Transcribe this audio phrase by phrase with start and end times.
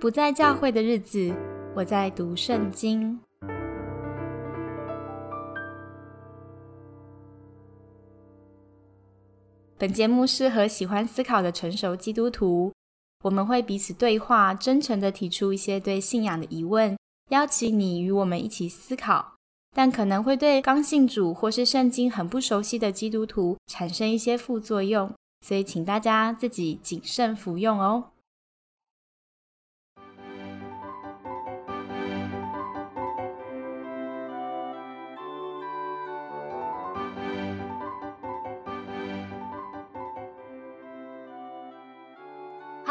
[0.00, 1.30] 不在教会的日子，
[1.76, 3.20] 我在读圣经。
[9.76, 12.72] 本节目适合喜欢思考的成熟基督徒，
[13.24, 16.96] 我们会彼此对话，真诚的提出一些对信仰的疑问，
[17.28, 19.34] 邀请你与我们一起思考，
[19.76, 25.12] 但可能会对刚信主或是圣经很不熟悉的基督徒产生一些副作用，
[25.46, 28.04] 所以请大家自己谨慎服用哦。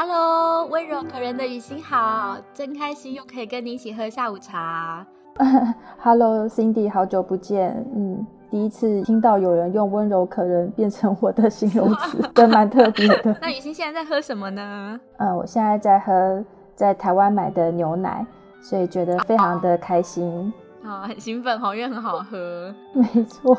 [0.02, 5.05] Hello，温柔可人的雨欣好，真开心又可以跟你一起喝下午茶。
[5.99, 7.85] Hello，Cindy，好久不见。
[7.94, 13.35] 嗯，第一次听到有人用温柔可人变成我的形容词，真蛮特别的。
[13.44, 14.97] 那雨欣现在在喝什么呢？
[15.17, 16.41] 嗯，我现在在喝
[16.75, 18.25] 在台湾买的牛奶，
[18.61, 20.53] 所以觉得非常的开心。
[20.81, 22.73] 啊，很兴奋，好因为很好喝。
[22.95, 23.58] 没错。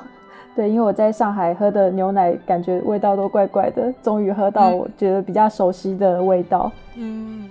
[0.61, 6.71] 对，因为我在上海喝的牛奶，感觉味道都怪怪的，终于喝到我觉得比较熟悉的味道。
[6.97, 7.49] 嗯，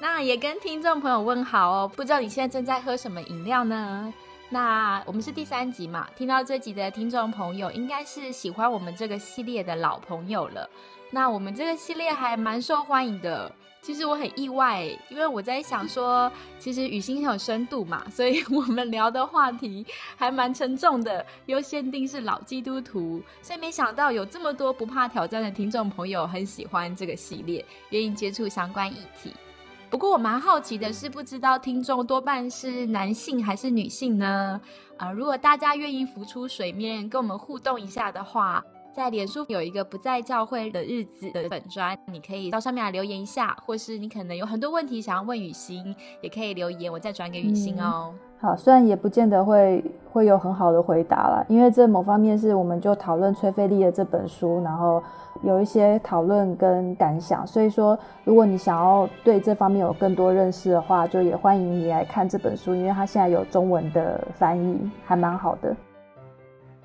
[0.00, 4.14] 那也跟听众朋友问好哦，不知道你现在正在喝什么饮料呢？
[4.50, 10.70] 那我们是第三集嘛，听到这集的听众朋友，应该是喜欢我们这个系列的老朋友了。
[11.10, 13.50] 那我们这个系列还蛮受欢迎的。
[13.88, 29.32] 其实我很意外，因为我在想说，其实雨欣很有深度嘛，所以 我们聊的话题还蛮沉重的，又限定是老基督徒，所以没想到有这么多不怕挑战的听众朋友很喜欢这个系列，愿意接触相关议题。
[29.88, 34.60] 不过我蛮好奇的是，不知道听众多半是男性还是女性呢？
[34.98, 38.62] 啊，如果大家愿意浮出水面跟我们互动一下的话。
[38.98, 48.12] 在脸书有一个不在教会的日子的本专，你可以到上面来留言一下，或是你可能有很多问题想要问雨欣，也可以留言，我再转给雨欣哦。
[48.40, 55.00] 好，虽然也不见得会会有很好的回答了，因为这某方面是我们就讨论崔菲利的这本书，然后
[55.44, 65.76] 有一些讨论跟感想，所以说如果你想要对这方面有更多认识的话，就也欢迎你来看这本书，因为它现在有中文的翻译，还蛮好的。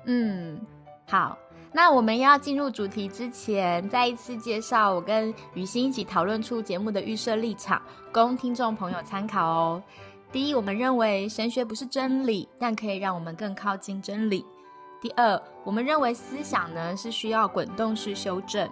[0.04, 0.60] 嗯，
[1.08, 1.36] 好。
[1.76, 9.82] 那我们要进入主题之前，再一次介绍我跟雨欣一起讨论出节目的预设立场，供听众朋友参考哦。
[10.30, 14.46] 第一，我们认为神学不是真理，但可以让我们更靠近真理。
[15.00, 18.70] 第二，我们认为思想呢是需要滚动式修正。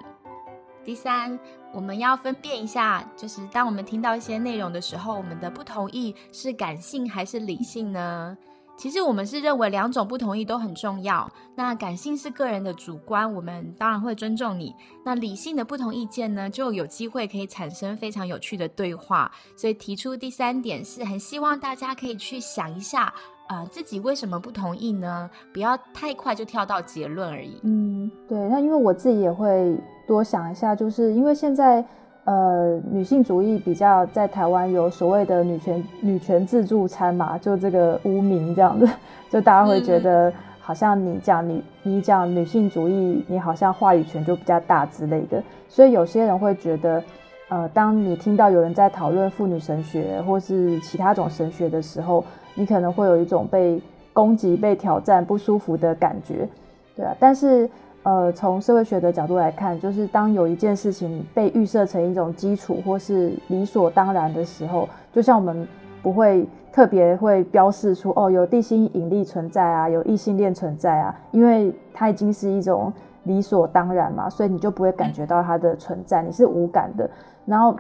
[0.85, 1.37] 第三，
[1.73, 8.39] 我们要分辨一下，就是当我们听到一些内容的时候，我们的不同意是感性还是理性呢？
[8.77, 11.31] 其实我们是认为两种不同意都很重要。
[11.55, 14.75] 那感性是个人的主观，我们当然会尊重你。
[15.05, 19.31] 那理性的不同意见呢，就有机会可以产生非常有趣的对话。
[19.57, 23.13] 所以提出第三点，是很希望大家可以去想一下，
[23.49, 25.31] 呃，自己为什么不同意呢？
[25.53, 27.61] 不要太快就跳到结论而已。
[27.63, 28.39] 嗯，对。
[28.49, 29.77] 那因为我自己也会
[30.09, 31.87] 多想一下，就是因为现在。
[32.25, 38.89] 呃，女性主义比较在台湾有所谓的女权女权自助餐嘛，就这个污名这样子，
[39.29, 47.03] 就大家会觉得好像你讲女你讲女性主义，你好像话语权就比较大之类的，所以有些人会觉得，
[47.49, 56.49] 呃，当你听到有人在讨论妇女神学或是其他种神学的时候，你可能会有一种被攻击、被挑战、不舒服的感觉，
[56.95, 57.69] 对啊，但是。
[58.05, 65.67] 呃，从社会学的角度来看，就是当有一件事情被预设成一种基础或是理所当然的时候，就像我们
[66.03, 72.93] 不会特别会标示出哦，有地心引力存在啊，有异性恋存在啊，因为它已经是一种
[73.23, 77.09] 理所当然嘛，所以你就不会感觉到它的存在，你是无感的，
[77.47, 77.77] 然后，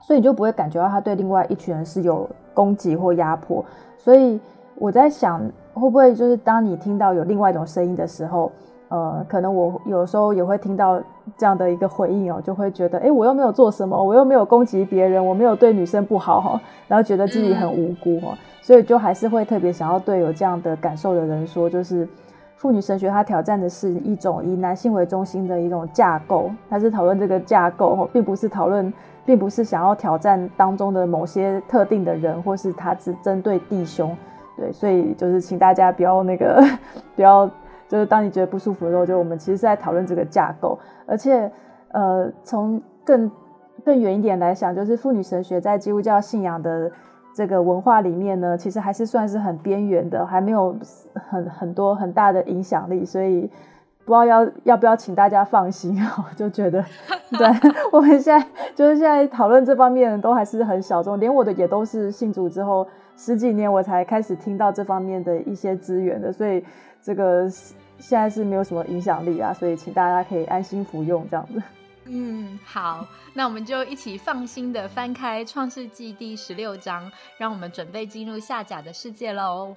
[0.00, 3.64] 所以你就不会感觉到它对另外一群人是有攻击或压迫。
[3.96, 4.40] 所以
[4.74, 5.40] 我在想，
[5.72, 8.50] 会不会就是当你听到有另外一种声音的时候？
[8.88, 11.02] 呃，可能我有时候也会听到
[11.36, 22.08] 这样的一个回应哦，就会觉得，哎，我又没有做什么，我又没有攻击别人，我没有对女生不好哈，然后觉得自己很无辜哈，所以就还是会特别想要对有这样的感受的人说，就是
[22.54, 28.92] 妇女神学它挑战的是一种以男性为中心的一种架构，它是讨论这个架构，并不是讨论，
[29.24, 34.16] 并不是想要挑战当中的某些特定的人，或是它只针对弟兄，
[34.56, 36.62] 对，所以就是请大家不要那个
[37.16, 37.50] 不要。
[37.88, 41.50] 就是当你觉得不舒服的时候，就我们其实是在讨论这个架构，而且，
[41.92, 43.30] 呃，从更
[43.84, 46.90] 更远一点来想，就是妇女神学在基督教信仰的
[47.34, 50.74] 这个文化里面呢，其实还是算是很边缘的，还没有
[51.14, 53.42] 很很多很大的影响力，所以
[54.04, 56.84] 不知道要要不要请大家放心啊， 我就觉得，
[57.38, 57.46] 对
[57.92, 62.86] 我们现在就是现在讨论这方面的都还是很小众，连我的也都是信主之后
[63.16, 66.64] 十几年我才开始听到这方面的一些资源的，所以
[67.06, 71.62] 这个现在是没有什么影响力啊，所以请大家可以安心服用这样子。
[72.06, 77.08] 嗯，好，那我们就一起放心的翻开《创世纪》第十六章，
[77.38, 79.76] 让我们准备进入下甲的世界喽。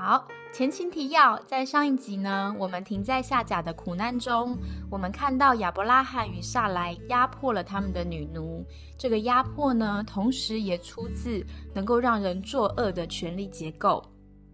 [0.00, 4.56] 好，前情提要，在上一集呢，我们停在夏甲的苦难中，
[4.88, 8.64] 我们看到亚伯拉罕与萨来压迫了他们的女奴。
[8.96, 14.00] 这个压迫呢，同时也出自能够让人作恶的权力结构。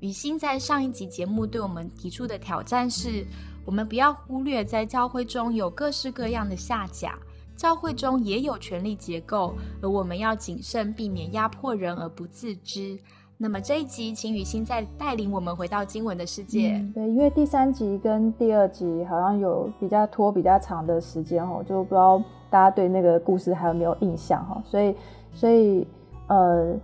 [0.01, 3.23] 雨欣在上一集节目对我们提出的挑战是，
[3.67, 7.19] 我们不要忽略在教会中有各式各样的下甲，
[7.55, 12.99] 教会中也有权力结构，而我们要谨慎避免压迫人而不自知。
[13.45, 16.83] 那么这一集，请雨欣再带领我们回到经文的世界。
[16.95, 22.19] 对，因为第三集跟第二集好像有比较拖比较长的时间哈，就不知道
[22.49, 24.63] 大家对那个故事还有没有印象哈。
[24.65, 24.97] 所以，
[25.31, 25.87] 所以
[26.29, 26.75] 呃，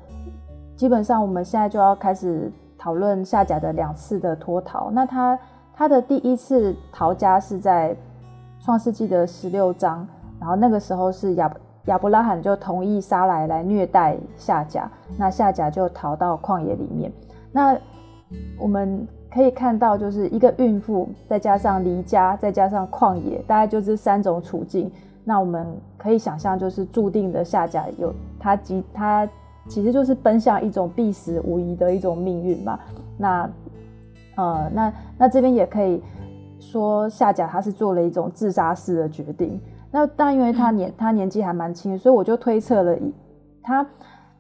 [0.77, 4.91] 基本上我们现在就要开始讨论夏甲的两次的脱逃。
[4.91, 5.39] 那他
[5.73, 7.97] 他的第一次逃家是在
[8.63, 10.07] 创世纪的十六章，
[10.39, 11.51] 然后那个时候是亚。
[11.87, 17.11] 亚伯拉罕就同意撒来来虐待夏甲，那夏甲就逃到旷野里面。
[17.53, 17.77] 那
[18.59, 24.91] 我们可以看到，就是一个孕妇，再加上离家，再加上旷野，大概就这三种处境。
[25.25, 25.67] 那我们
[25.97, 29.29] 可以想象，就是注定的夏甲有他即他
[29.69, 32.79] 其实就是奔向一种必死无疑的一种命运嘛。
[33.17, 33.51] 那
[34.37, 36.03] 呃，那那这边也可以
[36.59, 39.61] 说夏甲他是做了一种自杀式的决定。
[39.93, 42.97] 那但因为他年他年纪还蛮轻，所以我就推测了，
[43.61, 43.85] 他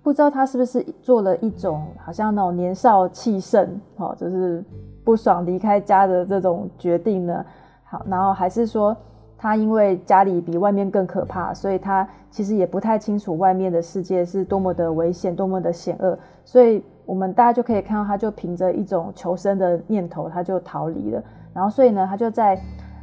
[0.01, 4.65] 不知道他是不是做了一种好像那种年少气盛，哦，就是
[5.05, 7.45] 不爽离开家的这种决定呢。
[7.83, 8.97] 好，然后还是说
[9.37, 16.17] 他因为家里比外面更可怕，所以他其实也不太清楚外面的世界是多么的危险，多么的险恶。
[16.45, 21.21] 所以我们大家就可以看到，他就凭着一种求生的念头，他就逃离了。
[21.53, 22.57] 然后所以呢，他就在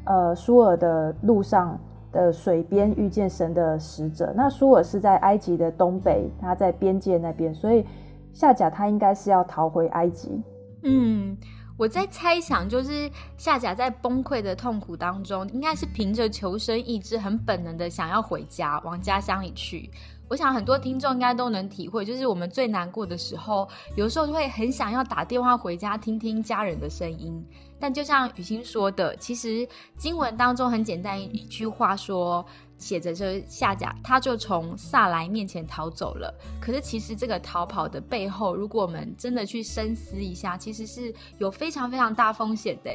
[0.06, 1.78] 呃舒尔的路上。
[2.18, 7.86] 的水边遇见神的使者，那舒尔是在埃及的东北，他在边界那边，所以
[8.34, 10.42] 夏甲他应该是要逃回埃及。
[10.82, 11.38] 嗯，
[11.78, 19.88] 我在猜想，就是夏甲在崩溃的痛苦当中，应该是凭着求生意志，很本能的想要回家，往家乡里去。
[20.28, 27.46] 我想很多听众应该都能体会，就是我们最难过的时候，有时候就会很想要打电话回家，听听家人的声音。
[27.80, 32.46] 但就像雨欣说的，其实经文当中很简单一句话说，
[32.78, 36.34] 写着这夏甲他就从萨来面前逃走了。
[36.60, 42.92] 可是其实这个逃跑的背后，如果我们真的去深思一下，其实是有非常非常大风险的。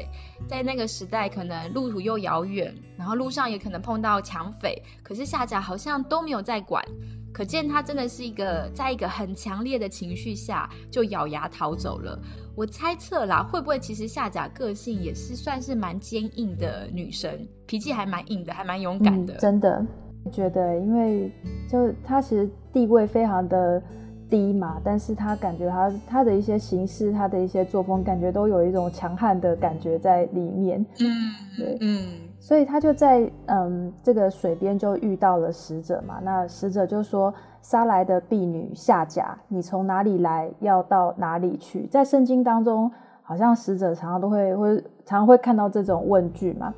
[0.49, 6.85] 在那个时代，可能路途又遥远，然后路上也可能碰到抢匪，可是夏甲好像都没有在管。
[7.33, 12.21] 可见他真的是一个在一个很强烈的情绪下就咬牙逃走了。
[12.55, 17.31] 我猜测啦，会不会其实夏甲个性也是算是蛮坚硬的女生，
[17.67, 19.35] 脾气还蛮硬的，还蛮勇敢的。
[19.35, 19.85] 真的
[20.31, 21.33] 觉得，因为
[21.69, 23.83] 就她其实地位非常的
[24.29, 30.85] 低嘛，但是她感觉她她的一些行事，她的一些作风，感觉都有一种强悍的感觉在里面。
[31.01, 31.09] 嗯，
[31.57, 32.22] 对，嗯。
[32.43, 37.33] 所以他就在嗯这个水边就遇到了使者嘛，那使者就说
[37.63, 42.91] ：“杀来的婢女夏甲，你从哪里来，要到哪里去？”在圣经当中，
[43.23, 46.75] 好像使者常常都会会常常会看到这种问句嘛。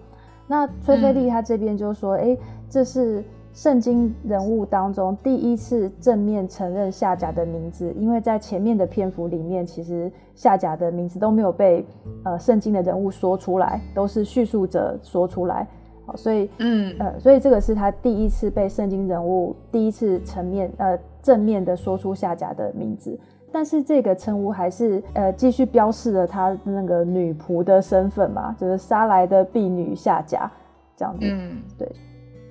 [0.47, 2.37] 那崔菲利他这边就说：“哎，
[2.69, 11.87] 这是。”圣经人物当中第一次正面承认夏甲的名字，因为在前面的篇幅里面，其实夏甲的名字都没有被
[12.25, 15.65] 呃圣经的人物说出来，都是叙述者说出来。
[16.05, 23.17] 好，所以嗯呃，所以这个是他第一次被圣经人物第一次层面呃正面的说出夏甲的名字，
[23.53, 30.51] 但是这个称呼还是呃继续标示了他那个女仆的身份嘛，就是杀来的婢女夏甲
[30.97, 31.21] 这样子。
[31.23, 31.89] 嗯，对，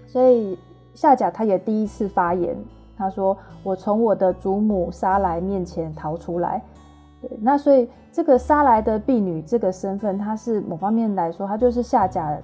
[0.08, 0.58] 所以。
[0.94, 2.56] 夏甲他也第一次发言，
[2.98, 6.62] 他说：“我从我的祖母杀来面前逃出来。”
[7.22, 12.38] 对，那所以这个杀来的婢女这个身份，她是某方面来说，她就是夏甲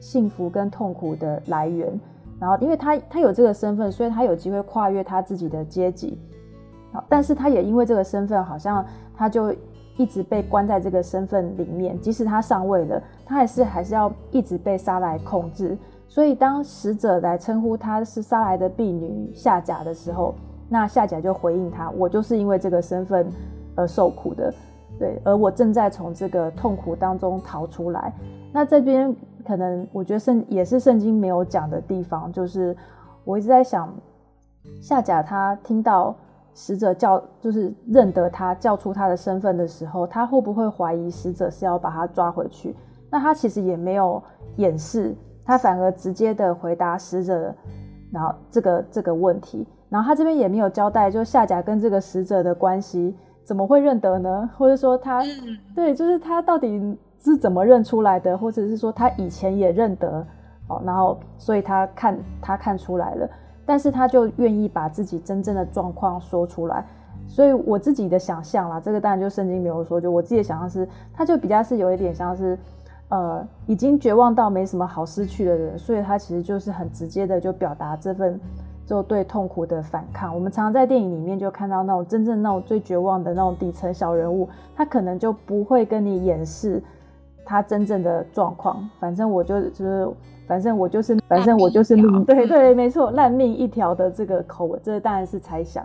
[0.00, 2.00] 幸福跟痛苦的来源。
[2.40, 6.18] 然后，因为他他有这个身份，所以他有机会跨越他自己的阶级。
[6.92, 8.84] 好，但是他也因为这个身份，好像
[9.16, 9.54] 他就
[9.96, 15.78] 一直被关在这个身份里面，即使他上位了，他还是还是要一直被杀来控制。
[16.08, 20.34] 所以当使者来称呼他是撒来的婢女夏甲的时候，
[20.68, 23.26] 那夏甲就回应他：“我就是因为这个身份
[23.74, 24.52] 而受苦的，
[24.98, 28.12] 对，而我正在从这个痛苦当中逃出来。”
[28.52, 29.14] 那这边
[29.46, 32.76] 可能我觉得圣也是圣经没有讲的地方，就是
[33.24, 33.92] 我一直在想，
[34.80, 36.14] 夏甲他听到。
[36.56, 42.76] 使者叫，就是认得他，叫出他的身份的时候，他会不会怀疑使者是要把他抓回去？
[43.10, 44.22] 那他其实也没有
[44.54, 47.54] 掩饰，他反而直接的回答死者，
[48.10, 54.50] 然后这个这个问题，然后他这边也没有交代，就夏甲跟这个死者的关系怎么会认得呢？
[54.56, 55.22] 或者说他，
[55.74, 58.36] 对，就是他到底是怎么认出来的？
[58.36, 60.26] 或者是说他以前也认得？
[60.68, 63.28] 哦，然后所以他看他看出来了。
[63.66, 66.84] 但是他就愿意把自己真正的状况说出来，
[67.26, 72.58] 所以我自己的想象啦，这个当然就圣经没有说，就我自己的想象是，他就比较是有一点像是，
[73.08, 78.40] 呃，已经绝望到没什么好失去的人，所以他其实就是很直接的就表达这份
[78.86, 80.34] 就对痛苦的反抗。
[80.34, 86.82] 我们常常在电影里面就看到那种真正那种最绝望的那种底层小人物，他可能就不会跟你掩饰
[87.44, 90.08] 他真正的状况，反正我就就是。
[90.46, 95.82] 反正我就是，反正我就是命，对对，没错，烂命一条的这个口吻，这当然是猜想。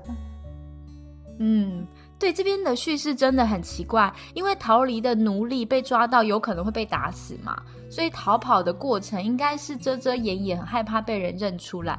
[1.37, 1.87] 嗯，
[2.19, 11.97] 对，这边的叙事真的很奇怪，因为逃离的奴隶被抓到，有可能会被打死嘛，所以逃跑的过程应该是遮遮掩掩，很害怕被人认出来。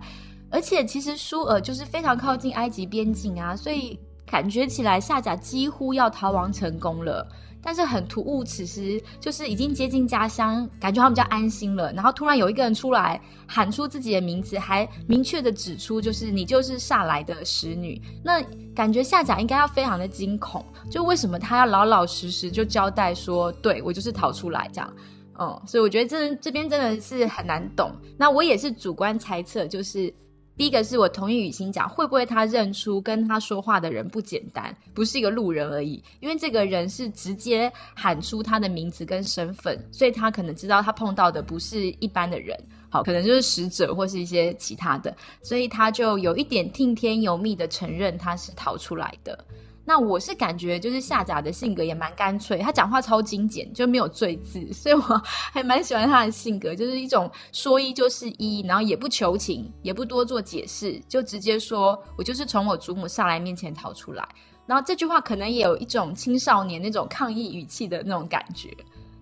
[0.51, 7.27] 而且其实舒尔就是非常靠近埃及边境啊，所以感觉起来夏甲几乎要逃亡成功了。
[7.63, 11.93] 但是很突兀，此时就是已经接近家乡，感觉他们比较安心了。
[11.93, 18.01] 然后突然有一个人出来喊出自己的名字，还明确的指出就是你就是下来的使女。
[18.25, 18.43] 那
[18.75, 24.93] 感觉夏甲应该要非常的惊恐，就为什么他要老老实实就交代说，对我就是逃出来这样。
[25.39, 27.91] 嗯，所以我觉得这这边真的是很难懂。
[28.17, 30.13] 那我也是主观猜测，就是。
[30.57, 42.55] 第一个是我同意雨欣讲，会不会他认出跟他说话的人不简单，不是一个路人而已，因为这个人是直接喊出他的名字跟身份，所以他可能知道他碰到的不是一般的人，
[42.91, 49.43] 好，可能就是使者或是一些其他的，所以他就有一点听天由命的承认他是逃出来的。
[49.85, 64.29] 那我是感觉，就是夏甲的性格也蛮干脆，他讲话超精简，就没有赘字，所以我 还蛮喜欢他的性格，就是一种说一就是一，然后也不求情，也不多做解释，就直接说我就是从我祖母上来面前逃出来。
[64.67, 68.71] 然后这句话可能也有一种青少年那种抗议语气的那种感觉，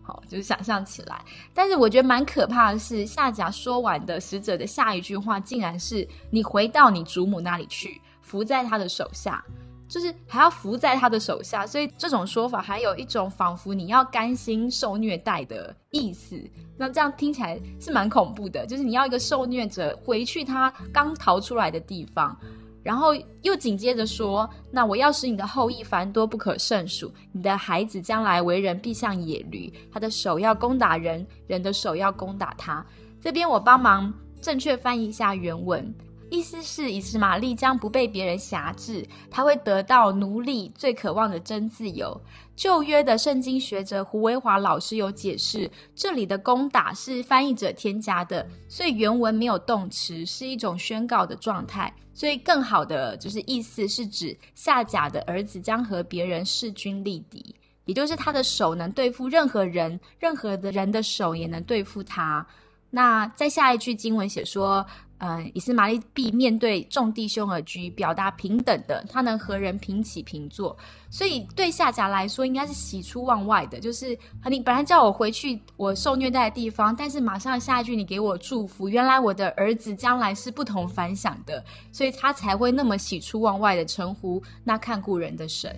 [0.03, 1.25] 好，就是想象起来。
[1.55, 9.43] 但是我觉得蛮可怕的是，夏甲说完的使者的下一句话，竟然是你回到你祖母那里去，伏在他的手下。
[9.89, 16.39] 就是还要伏在他的手下，所以这种说法还有一种仿佛你要甘心受虐待的意思。
[16.77, 22.39] 那这样听起来是蛮恐怖的，就是你要一个受虐者回去他刚逃出来的地方，
[22.83, 32.85] 然后又紧接着说：“那我要使你的后裔繁多不可胜数，你的孩子将来为人必像野驴，他的手要攻打人，人的手要攻打他。”
[33.21, 35.93] 这边我帮忙正确翻译一下原文。
[36.31, 42.21] 意思是，以斯玛利将不被别人辖制，他会得到奴隶最渴望的真自由。
[42.55, 51.93] 旧约的圣经学者胡维华老师有解释，这里的攻打是翻译者添加的，所以原文没有动词，是一种宣告的状态。
[52.13, 57.55] 所以更好的就是意思是指夏甲的儿子将和别人势均力敌，
[57.85, 62.45] 也就是他的手能对付任何人，任何的人的手也能对付他。
[62.91, 64.85] 那在下一句经文写说。
[65.21, 70.77] 嗯，以斯玛利必面对众弟兄而居，表达平等的，他能和人平起平坐，
[71.11, 73.81] 所以对夏甲来说应该是喜出望外的。
[73.81, 74.17] 就是
[74.49, 85.75] 你本来叫我回去我受虐待的地方，但是马上下一句你给我祝福，原来我的儿子将来是不同凡响的，所以他才会那么喜出望外的称呼那看顾人的神。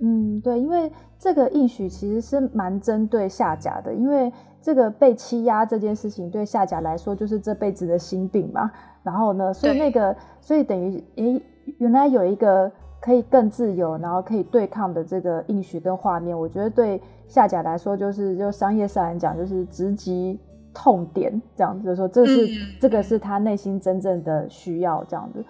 [0.00, 4.32] 嗯，对，因为这个应许其实是蛮针对夏甲的，因为。
[4.62, 8.70] 这个被欺压这件事情对夏甲来说就是这辈子的心病嘛。
[9.02, 11.42] 然后呢，所以那个，所以等于，诶，
[11.78, 20.38] 原来有一个可以更自由，然后可以对抗的这个应许跟画面，我觉得对夏甲来说，就是就商业上来讲，就是直击
[20.74, 22.46] 痛点，这样子，就说这是
[22.78, 25.42] 这个是他内心真正的需要，这样子，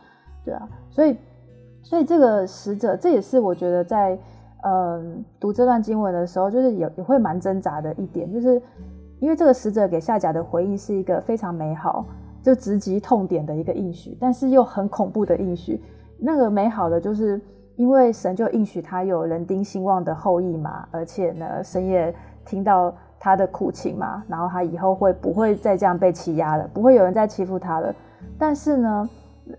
[0.45, 0.69] 对啊。
[0.89, 1.17] 所以，
[1.83, 4.17] 所以这个使者，这也是我觉得在
[4.63, 8.63] 嗯读这段经文的时候，就是也也会蛮挣扎的一点，就是。
[9.21, 12.05] 因为这个使者给夏甲的回应是一个非常美好，
[12.43, 15.81] 就直击痛点的一个应许，但是又很恐怖的应许。
[16.19, 17.41] 那个美好的就是
[17.77, 27.95] 因为神就应许他有人丁兴旺的后裔嘛，而且呢，神也听到他的苦情嘛，然后他以后会不会再这样被欺压了，不会有人再欺负他了。
[28.39, 29.09] 但是呢，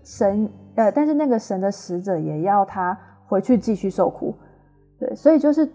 [0.02, 4.34] 神呃，但是那个神的使者也要他回去继续受苦。
[4.98, 5.68] 对，所以就是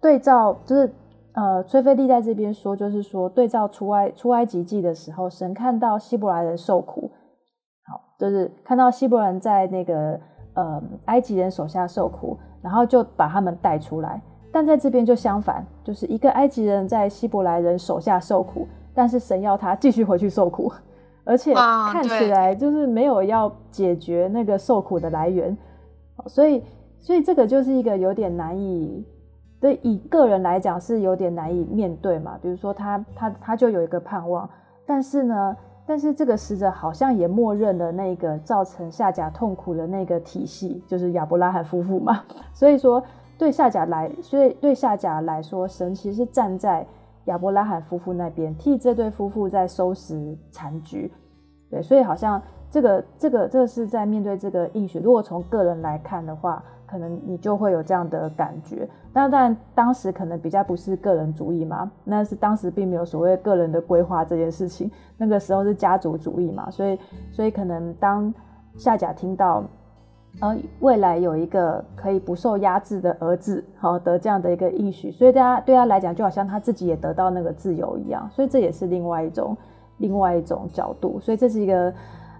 [0.00, 0.90] 对照，就是
[1.34, 7.10] 呃，崔菲利在这边说，就是说对照出埃出埃及记的时候，神看到希伯来人受苦，
[7.86, 10.20] 好，就是看到希伯来人在那个
[10.54, 14.20] 呃埃及人手下受苦，然后就把他们带出来。
[14.52, 20.70] 但在这边就相反，就是一个埃及人在希伯来人手下受苦，但是神要他继续回去受苦，
[21.24, 25.56] 而且看起来就是没有要解决那个受苦的来源，
[26.26, 26.62] 所以，
[27.00, 29.02] 所以这个就是一个有点难以
[29.62, 32.38] 对以以个人来讲是有点难以面对嘛。
[32.42, 34.46] 比如说他他他就有一个盼望，
[34.84, 43.02] 但是呢，但是这个使者好像也默认了那个造成夏甲痛苦的那个体系，就是亚伯拉罕夫妇嘛， 所以说。
[43.38, 46.86] 对夏甲来，所以对夏甲来说，神其实是站在
[47.24, 51.10] 亚伯拉罕夫妇那边，替这对夫妇在收拾残局。
[51.68, 52.40] 对，所以好像
[52.70, 55.00] 这个、这个、这是在面对这个应许。
[55.00, 56.62] 如果从个人来看的话，
[56.92, 58.86] 可能你就会有这样的感觉。
[59.12, 64.90] 但但当时可能比较不是个人主义嘛，那是当时并没有所谓个人的规划这件事情。
[65.16, 66.98] 那个时候是家族主义嘛，所以
[67.30, 68.32] 所以可能当
[68.76, 69.64] 夏甲听到。
[70.40, 79.54] 呃未来有一个可以不受压制的儿子，好的这样的一个应许，所以大家对他来讲，就好像他自己也得到那个自由一样，所以这也是另外一种
[79.98, 81.92] 另外一种角度，所以这是一个，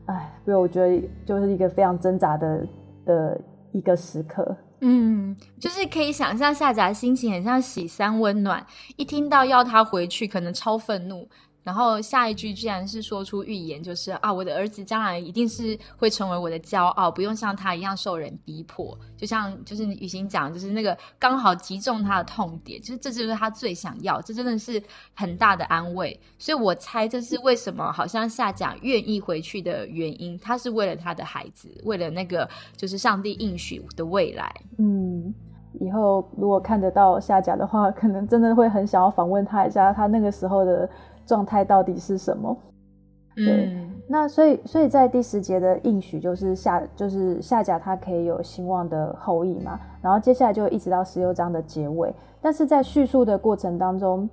[0.07, 2.67] 哎，所以我觉得就是一个非常挣扎的
[3.05, 3.41] 的
[3.73, 4.57] 一个时刻。
[4.81, 11.29] 嗯，就是可以想象夏甲心情很像喜三温暖，一听到要他回去，可能超愤怒。
[11.63, 18.99] 然后下一句居然是说出预言，就是啊，我的儿子将来一定是会成为我的骄傲，不用像他一样受人逼迫。
[19.17, 24.83] 就像就是雨欣讲，就是那个刚好击中他的痛点，就是这就是他最想要，这真的是
[25.15, 26.19] 很大的安慰。
[26.37, 34.53] 所以我猜这是为什么好像夏甲愿意回去的原因，他是为了他的孩子，为了那个就是上帝应许的未来。
[34.79, 35.33] 嗯，
[35.81, 40.91] 以后如果看得到夏甲的话，可能真的会很想要访问他一下，他那个时候的。
[41.27, 42.57] 状态到底是什么？
[43.35, 43.75] 对，
[44.09, 49.81] 那所以，所以在第十节的应许就是下，就是下甲他可以有兴旺的后裔嘛。
[50.03, 54.29] 然后接下来就一直到十六章的结尾，但是在叙述的过程当中，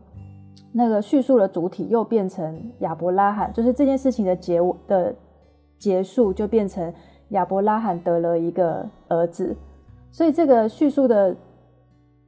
[0.73, 5.15] 那个叙述的主体又变成亚伯拉罕，就是这件事情的结的
[5.77, 6.93] 结束就变成
[7.29, 9.55] 亚伯拉罕得了一个儿子，
[10.11, 11.35] 所以这个叙述的。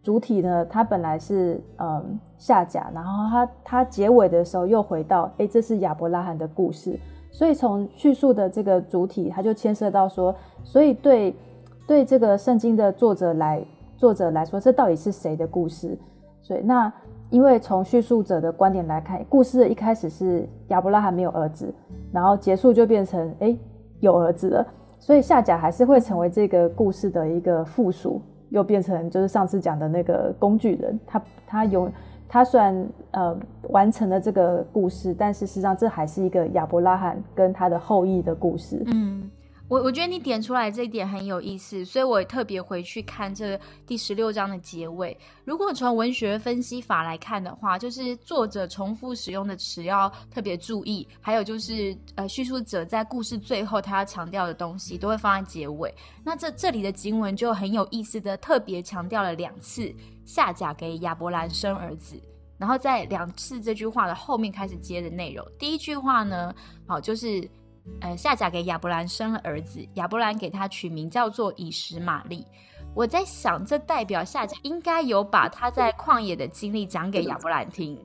[0.04, 7.00] 主体呢，它本来是嗯下甲，然后它它结尾的时候又回到，哎，这是亚伯拉罕的故事，
[7.32, 11.36] 所以从叙述的这个主体，它就牵涉到说，所以对
[11.88, 13.64] 对这个圣经的作者来
[13.96, 15.96] 作者来说，这到底是谁的故事？
[16.42, 16.92] 所以那
[17.30, 21.72] 因为从叙述者的观点来看，故事的一开始是亚伯拉罕没有儿子，
[22.12, 23.56] 然后结束就变成哎
[24.00, 28.20] 有儿子了，所以下甲还是会成为这个故事的一个附属。
[28.52, 31.92] 又变成就是上次讲的那个工具人，他他有
[32.30, 33.38] 他虽然呃
[33.70, 38.82] 完成了这个故事，但事实上这还是一个亚伯拉罕跟他的后裔的故事。
[38.86, 39.30] 嗯。
[39.72, 43.58] 我我觉得你点出来这一点很有意思，所以我特别回去看这
[43.88, 45.18] 第十六章的结尾。
[45.46, 55.96] 如果从文学分析法来看的话，就是作者重复使用的词要特别注意，还有就是呃叙述者在故事最后他要强调的东西都会放在结尾。
[56.22, 59.90] 那这这里的经文就很有意思的特别强调了两次
[60.26, 62.22] 夏甲给亚伯兰生儿子，
[62.58, 65.48] 然后在两次这句话的后面开始接的内容。
[65.58, 66.54] 第一句话呢，
[66.86, 67.50] 好就是。
[68.02, 72.46] 呃，夏甲给亚伯兰生了儿子，亚伯兰给他取名叫做以实玛利。
[72.94, 77.98] 我在想，这代表夏甲应该有把他在旷野的经历讲给亚伯兰听。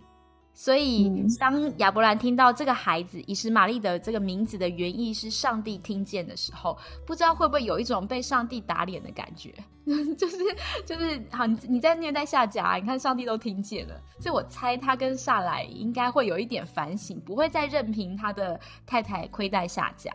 [0.58, 9.52] 所以，当亚伯兰听到这个孩子以实玛利的这个名字的原意是上帝听见的时候，不知道会不会有一种被上帝打脸的感觉？
[10.16, 10.38] 就是
[10.86, 20.10] 就是好，你你在虐待夏甲，你看上帝都听见了，所以我猜他跟萨来应该会有一点反省，不会再任凭他的太太亏待夏甲。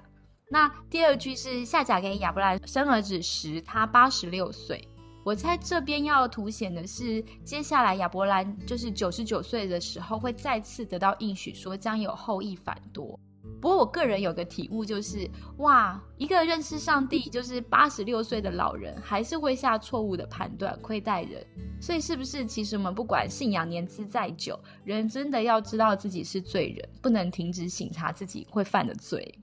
[0.50, 4.86] 那第二句是夏甲给亚伯兰生儿子时，他八十六岁。
[5.24, 13.20] 我猜这边要凸显的是，接下来亚伯兰就是九十九岁的时候，会再次得到应许，说将有后裔反多。
[13.60, 21.46] 不过我个人有个体悟，就是哇，一个认识上帝就是八十六岁的老人，还是会下错误的判断，亏待人。
[21.80, 29.36] 所以是不是其实我们不管信仰年资再久，人真的要知道自己是罪人，不能停止醒察自己会犯的罪。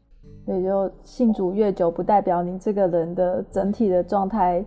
[0.45, 4.65] 所以就信主越久，不代表你这个人的整体的状态。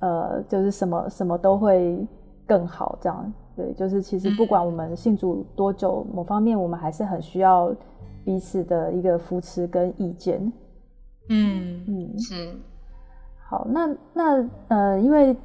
[0.00, 2.06] 呃，就是什么什么都会
[2.46, 7.72] 更好，这样对，就是其实不管我们信主多久，某方面我们还是很需要
[8.24, 10.40] 彼此的一个扶持跟意见。
[11.30, 12.54] 嗯嗯，是。
[13.48, 15.36] 好，那那呃，因为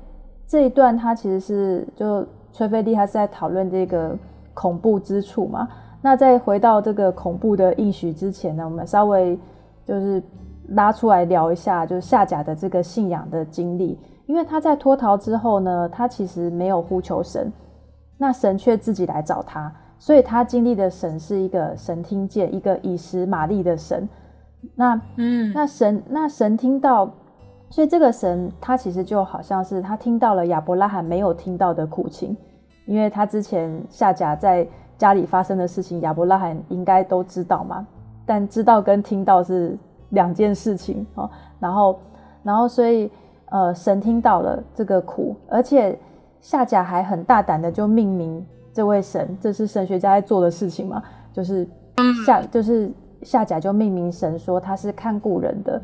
[0.47, 4.17] 这一段他其实是就崔菲利他是在讨论这个
[4.53, 5.67] 恐怖之处嘛。
[6.01, 9.37] 那在回到这个恐怖的应许之前呢，我们稍微
[9.85, 10.23] 就是
[10.69, 13.97] 拉出来聊一下，就是夏甲的这个信仰的经历。
[14.29, 17.51] 因为他在脱逃之后呢，他其实没有呼求神，
[18.15, 24.07] 那神却自己来找他，所以他经历的神是一个神听见，一个以实玛利的神。
[24.75, 27.09] 那嗯，那神那神听到，
[27.71, 32.37] 所以这个神他其实就好像是他听到了亚伯拉罕没有听到的苦情，
[32.85, 37.83] 因为他之前夏甲在家里发生的事情，亚伯拉罕应该都知道嘛，
[38.27, 39.75] 但知道跟听到是
[40.09, 41.27] 两件事情哦。
[41.59, 41.99] 然后，
[42.43, 43.11] 然后所以。
[43.51, 45.97] 呃，神听到了这个苦，而且
[46.39, 51.01] 夏甲还很大胆的就命名这位神，这是神学家在做的事情嘛？
[51.33, 51.67] 就是
[52.25, 52.91] 夏，就是
[53.23, 55.81] 夏甲就命名神说他是看顾人的。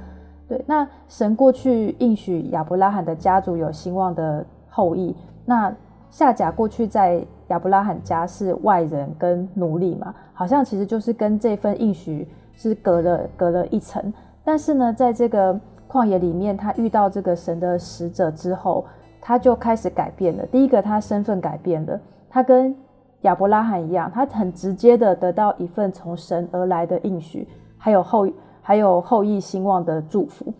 [0.47, 5.73] 对，那神过去应许亚伯拉罕的家族有兴旺的后裔，那
[6.11, 10.13] 夏甲过去在亚伯拉罕家是外人跟奴隶嘛？
[10.33, 15.59] 好像其实就是跟这份应许是隔了隔了一层，但是呢，在这个。
[15.87, 18.85] 旷野里面，他遇到这个神的使者之后，
[19.21, 20.45] 他就开始改变了。
[20.47, 22.75] 第一个，他身份改变了，他跟
[23.21, 28.27] 亚伯拉罕一样，他很直接的得到一份从神而来的应许，还有后
[28.61, 30.53] 还有后裔兴旺的祝福。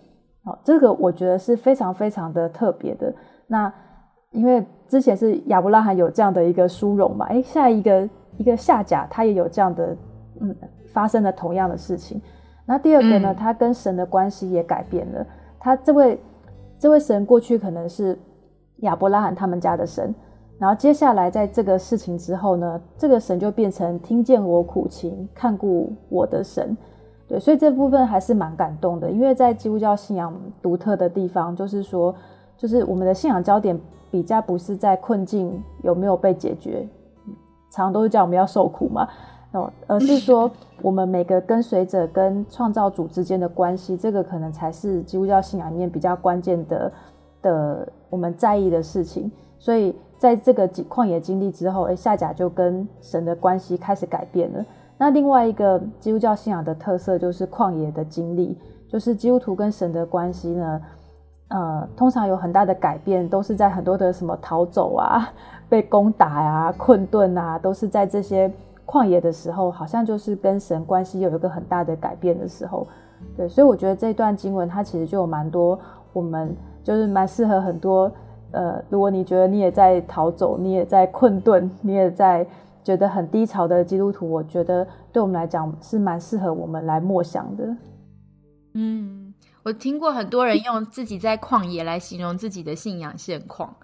[0.43, 3.13] 好，这个我觉得是非常非常的特别的。
[3.47, 3.71] 那
[4.31, 9.97] 因为之前是亚伯拉罕有这样的一个殊荣嘛，诶，下一个一个夏甲他也有这样的，
[10.41, 10.55] 嗯，
[10.93, 12.21] 发生了同样的事情。
[12.65, 13.33] 那第二个呢？
[13.33, 15.25] 他跟神的关系也改变了。
[15.59, 16.19] 他这位
[16.79, 18.17] 这位神过去可能是
[18.77, 20.13] 亚伯拉罕他们家的神，
[20.57, 26.75] 然后接下来在这个事情之后呢，这个神就变成听见我苦情、看顾我的神。
[27.27, 29.09] 对，所以这部分还是蛮感动的。
[29.09, 32.13] 因为在基督教信仰独特的地方，就是说，
[32.57, 33.79] 就是我们的信仰焦点
[34.11, 36.87] 比较不是在困境有没有被解决，
[37.71, 39.07] 常常都是叫我们要受苦嘛。
[39.87, 40.49] 而是说，
[40.81, 46.91] 我们每个跟随者跟创造主之间的关系，这个可能才是基督教信仰里面比较关键的
[47.41, 49.31] 的我们在意的事情。
[49.59, 54.65] 所以，在这个旷野经历之后，哎，夏甲就跟神的关系开始改变了。
[54.97, 60.81] 那另外一个基督教信仰的特色就是旷野的经历，就是基督徒跟神的关系呢，
[61.47, 65.29] 呃，通常有很大的改变，都是在很多的什么逃走啊、
[65.67, 68.51] 被攻打呀、困顿啊，都是在这些。
[68.85, 72.87] 旷野的时候，好像就是跟神关系有一个很大的改变的时候，
[73.35, 75.79] 对，所以我觉得这段经文它其实就有蛮多，
[76.13, 78.11] 我们就是蛮适合很多，
[78.51, 82.45] 呃，如果你觉得你也在逃走，你也在困顿，你也在
[82.83, 87.75] 觉得很低潮的基督徒，我觉得对我们来讲是蛮适合我们来默想的。
[88.75, 93.75] 嗯，我听过很多人用自己在旷野来形容自己的信仰现况。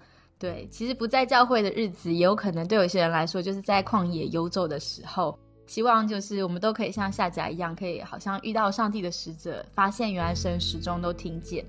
[0.42, 5.38] 对，其实不在教会的日子，也有可能对有些人来说，就是在旷野游走的时候。
[5.68, 11.64] 希望就是我们都可以像夏甲一样，可以好像遇到上帝的使者，发现原来神始终都听见。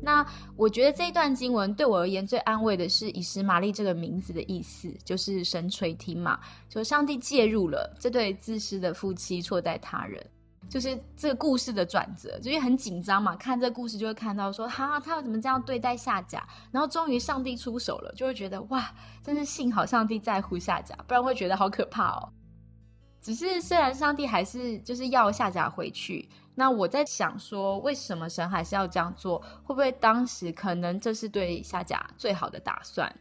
[0.00, 6.38] 那我觉得这一段经文对我而言最安慰的是以实玛利这个名字的意思，就是神垂听嘛，
[6.68, 10.24] 就上帝介入了这对自私的夫妻错待他人。
[10.70, 22.32] 就是这个故事的转折，就因为很紧张嘛，看这个故事就会看到说，哈，他要怎么这样对待夏甲，然后终于上帝出手了，就会觉得哇，真是幸好上帝在乎夏甲，不然会觉得好可怕哦。
[23.20, 29.40] 只是虽然上帝还是就是要夏甲回去，那我在想说，为什么神还是要这样做？
[29.64, 33.12] 会不会当时可能这是对夏甲最好的打算？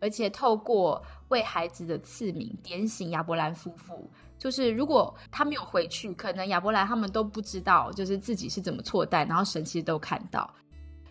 [0.00, 4.08] 而且透过为孩子的赐名点醒亚伯兰夫妇。
[4.38, 10.48] 就是如果他没有回去，可能亚伯兰他们都不知道，就是自己是怎么错待，然后神其实都看到。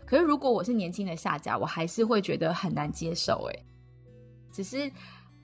[0.05, 3.49] 可是如果我是年轻的下家，我还是会觉得很难接受。
[3.51, 3.65] 哎，
[4.51, 4.91] 只是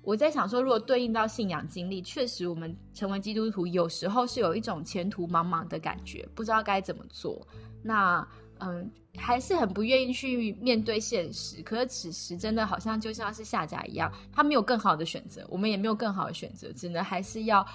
[0.02, 7.46] 我在想说，如果对应到信仰经历，确实我们成为基督徒，有时候是有一种前途茫茫的感觉，不知道该怎么做。
[7.82, 8.28] 那。
[8.64, 11.62] 嗯，还是很不愿意去面对现实。
[11.64, 17.66] 可是此时真的好像就像是下家一样，他没有更好的选择，我们也没有更好的选择，只能还是要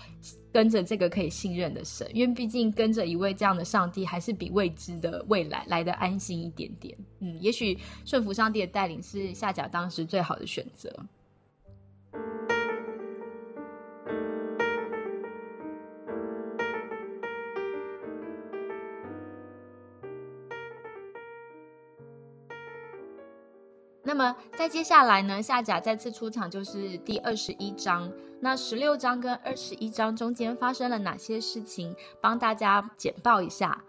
[0.53, 6.97] 跟着这个可以信任的神，因为毕竟跟着一位这样的上帝，还是比未知的未来来的安心一点点。
[7.21, 10.91] 嗯，也许顺服上帝的带领是下甲当时最好的选择。
[24.09, 28.11] 那么在接下来呢，夏甲再次出场就是第二十一章。
[28.41, 31.95] 那十六章跟二十一章中间发生了哪些事情？
[32.19, 33.85] 帮大家简报一下。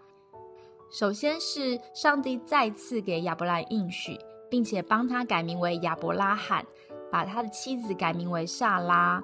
[0.90, 4.18] 首先是上帝再次给亚伯兰应许，
[4.50, 6.66] 并且帮他改名为亚伯拉罕，
[7.10, 9.22] 把他的妻子改名为萨拉。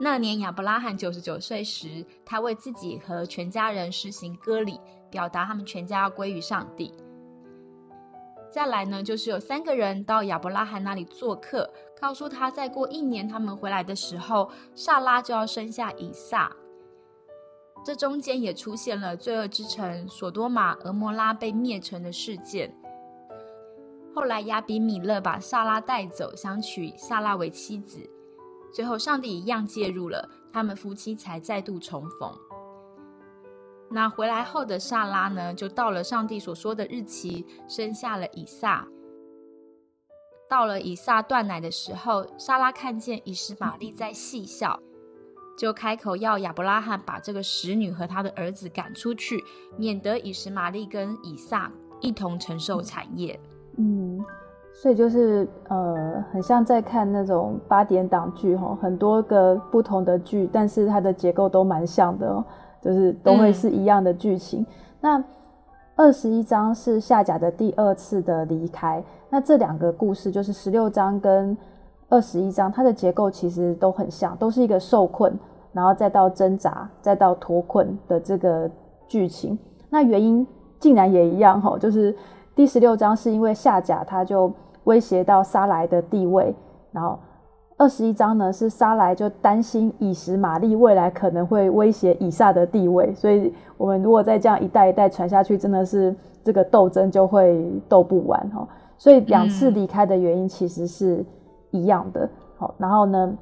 [0.00, 4.80] 那年亚伯拉罕九十九岁时，他为自己和全家人实行割礼，
[5.12, 6.92] 表达他们全家要归于上帝。
[8.54, 11.68] 再来呢，就是有三个人到亚伯拉罕那里做客，
[12.00, 16.54] 告诉他再过一年他们回来的时候，萨拉就要生下以撒。
[17.84, 22.72] 这中间也出现了罪恶之城索多玛、俄摩拉被灭城的事件。
[24.14, 28.08] 后来亚比米勒把萨拉带走，想娶萨拉为妻子。
[28.72, 32.32] 最后上帝一样介入了，他们夫妻才再度重逢。
[33.90, 38.86] 那回来后的萨拉呢，就到了上帝所说的日期，生下了以撒。
[40.48, 44.78] 到了以撒断奶的时候，莎拉看见以实玛利在戏笑。
[45.56, 49.42] 就开口要亚伯拉罕把这个使女和他的儿子赶出去，
[49.76, 51.70] 免得以实玛利跟以撒
[52.00, 53.38] 一同承受产业。
[53.76, 54.20] 嗯，
[54.72, 62.44] 所以就是呃，很像在看那种八点档剧哈，很多个不同的剧，但是它的结构都蛮像的，
[62.84, 64.66] 就是都会是一样的剧情。
[65.00, 65.24] 那
[65.96, 71.56] 二十一章是夏甲的第二次的离开，那这两个故事就是十六章跟。
[72.10, 75.36] 二十一章，它的结构其实都很像，都是一个受困，
[75.72, 78.70] 然后再到挣扎，再到脱困的这个
[79.08, 79.58] 剧情。
[79.88, 80.46] 那原因
[80.78, 82.14] 竟然也一样哈，就是
[82.54, 84.52] 第十六章是因为夏甲他就
[84.84, 86.54] 威胁到沙莱的地位，
[86.92, 87.18] 然后
[87.76, 98.66] 二十一章呢是沙莱就担心以实玛利未来可能会威胁以撒的地位，所以我们如果再这样一代一代传下去，真的是这个斗争就会斗不完哈。
[98.96, 101.24] 所以两次离开的原因其实是。
[101.70, 103.36] 一样的，好，然后呢，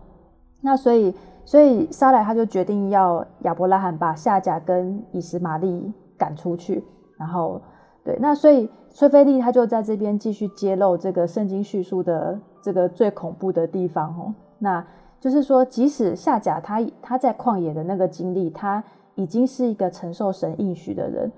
[0.63, 1.15] 那所以，
[1.45, 6.83] 所以沙莱他就决定要亚伯拉罕把夏甲跟以实玛利赶出去，
[7.19, 7.61] 然后，
[8.03, 14.83] 对，那所以崔菲利他就在这边继续揭露这个圣经叙述的这个最恐怖的地方哦，那
[15.21, 18.83] 就是说，即使夏甲他他在旷野的那个经历，他
[19.17, 21.31] 已经是一个承受神应许的人，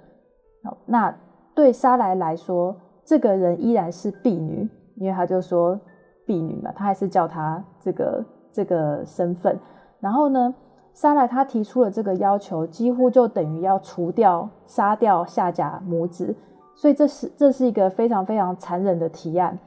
[0.86, 1.12] 那
[1.54, 5.80] 对沙莱来说，这个人依然是婢女，因为他就说。
[6.26, 9.60] 婢女嘛，他还是叫他这个这个身份。
[10.00, 10.54] 然后呢，
[10.94, 16.34] 沙莱他提出了这个要求，几乎就等于要除掉、杀掉夏甲母子。
[16.74, 19.58] 所以这是这是一个非常非常残忍的提案。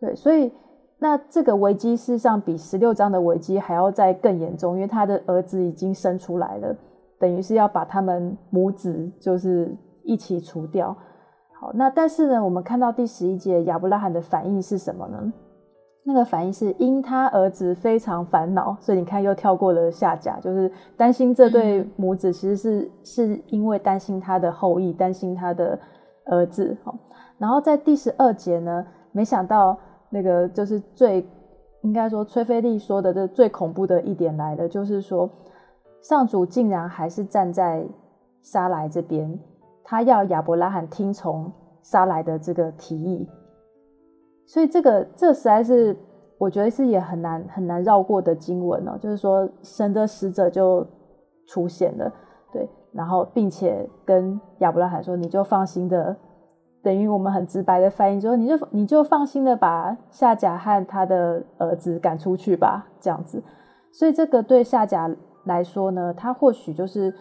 [0.00, 0.50] 对，所以
[1.02, 6.76] 那这个危机事实上比十六章的危机还要再更严重，因为他的儿子已经生出来了，
[7.18, 10.96] 等于是要把他们母子就是一起除掉。
[11.60, 15.32] 好，那但是呢，我们看到第十一节亚伯拉罕的反应是什么呢？
[16.04, 25.76] 那个反应是因他儿子非常烦恼，所以你看又跳过了下甲，就是担心这对母子，其实是是因为担心他的后裔，担心他的
[26.26, 26.76] 儿子。
[26.84, 26.94] 好，
[27.38, 29.76] 然后在第十二节呢，没想到
[30.12, 31.26] 那个就是最
[31.80, 35.28] 应该说崔菲利说的这最恐怖的一点来了，就是说
[36.02, 37.84] 上主竟然还是站在
[38.42, 39.40] 沙莱这边，
[39.82, 41.50] 他要亚伯拉罕听从
[41.82, 43.26] 沙莱的这个提议。
[44.46, 45.96] 所以这个这实在是
[46.36, 50.86] 我觉得是也很难很难绕过的经文哦，就是说神的使者就
[51.46, 52.12] 出现了，
[52.52, 56.14] 对，然后并且跟亚伯拉罕说，你就放心的，
[56.82, 63.42] 等于我们很直白的翻译，就说你就你就放心的把夏甲和他的儿子赶出去吧，这样子。
[63.92, 65.10] 所以这个对夏甲
[65.44, 67.14] 来说呢，他或许就是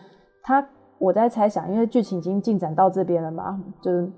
[0.44, 4.12] 他我在猜想，因为剧情已经进展到这边了嘛，就是。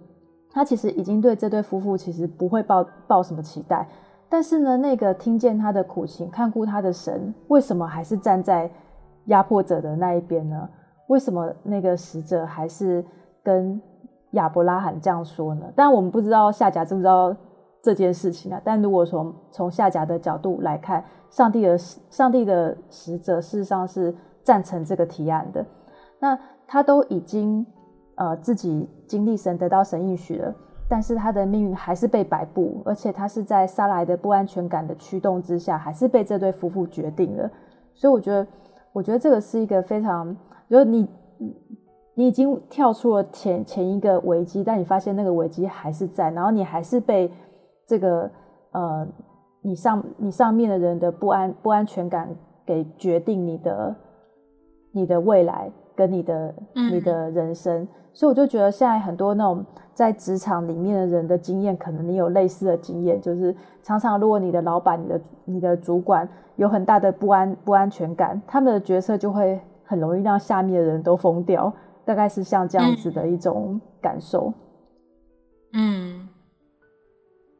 [0.55, 3.87] 他其实已经对这对夫妇其实不会抱抱什么期待，
[4.29, 8.69] 但是呢，那个听见他的苦情、看顾他的神，为什么还是站在
[9.25, 10.69] 压迫者的那一边呢？
[11.07, 13.03] 为什么那个使者还是
[13.41, 13.81] 跟
[14.33, 15.65] 亚伯拉罕这样说呢？
[15.75, 17.35] 但我们不知道夏甲知不知道
[17.81, 18.61] 这件事情啊。
[18.63, 25.65] 但如果从从夏甲的角度来看，上帝的上帝的使者事实上是赞成这个提案的，
[26.19, 27.65] 那他都已经。
[28.15, 30.53] 呃，自己经历神得到神应许了，
[30.87, 37.49] 但是他的命运还是被摆布，而且他是在沙来的不安全感的驱动之下，还是被这对夫妇决定了。
[37.95, 38.45] 所以我觉得，
[38.91, 40.37] 我觉得这个是一个非常，
[40.69, 41.09] 就是你
[42.15, 47.31] 你已经跳出了前前一个危机，但你发现那个危机还是在，然后你还是被
[47.85, 48.29] 这个
[48.71, 49.07] 呃
[49.61, 52.29] 你上你上面的人的不安不安全感
[52.65, 53.95] 给决定你的
[54.91, 55.71] 你的未来。
[55.95, 56.51] 跟你的
[56.91, 57.87] 你的人生。
[58.13, 71.71] 所以我就觉得现在很多那种在职场里面的人的经验，可能你有类似的经验，就是常常如果你的老板、你的你的主管有很大的不安不安全感，他们的决策就会很容易让下面的人都疯掉，
[72.05, 74.53] 大概是像这样子的一种感受。
[75.73, 76.27] 嗯，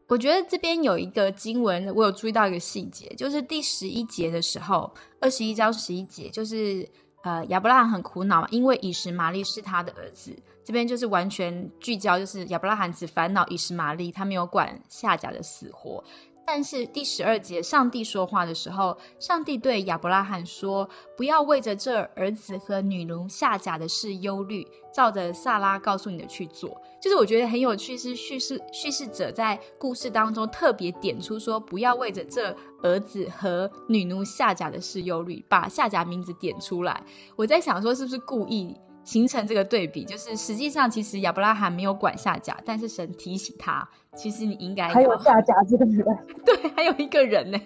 [0.08, 6.88] 我觉得这边有一个经文，我有注意到一个细节，就是第十一节的时候，二十一章十一节，就是。
[7.26, 10.36] 呃，亚伯拉罕很苦恼，因为以实玛利是他的儿子。
[10.62, 16.04] 这边就是完全聚焦，就是亚伯拉罕只烦恼以实玛利，他没有管夏甲的死活。
[16.46, 37.04] 但是第十二节，上帝说话的时候，上帝对亚伯拉罕说：“不要为着这儿子和女奴夏甲的事忧虑，照着萨拉告诉你的去做。”就是我觉得很有趣，是叙事叙事者在故事当中特别点出说：“不要为着这儿子和女奴夏甲的事忧虑，把夏甲名字点出来。”
[37.36, 38.76] 我在想说，是不是故意？
[39.04, 46.06] 形成这个对比，就是实际上其实亚伯拉罕没有管夏甲，但是神提醒他，其实你应该还有夏甲这个人，
[46.46, 47.60] 对，还有一个人呢，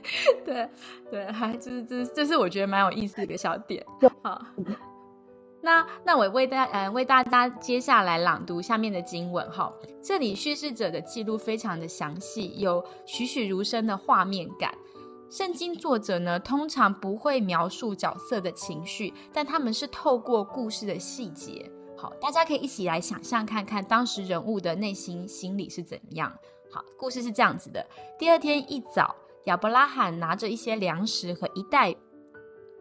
[0.45, 0.69] 对
[1.11, 3.85] 对，还就是这这是我觉得蛮有意思的一个小点。
[4.23, 4.41] 好，
[5.61, 9.73] 那那我为大呃为大家接下来朗读下面的经文哈，
[10.03, 14.73] 这里叙事者的记录非常的详细，有栩栩如生的画面感。
[15.29, 21.69] 圣经作者呢，通常不会描述角色的情绪，但他们是透过故事的细节。
[21.97, 26.31] 好，大家可以一起来想象看看当时人物的内心心理是怎样。
[26.71, 27.85] 好，故事是这样子的：
[28.17, 31.93] 第二天一早，亚伯拉罕拿着一些粮食和一袋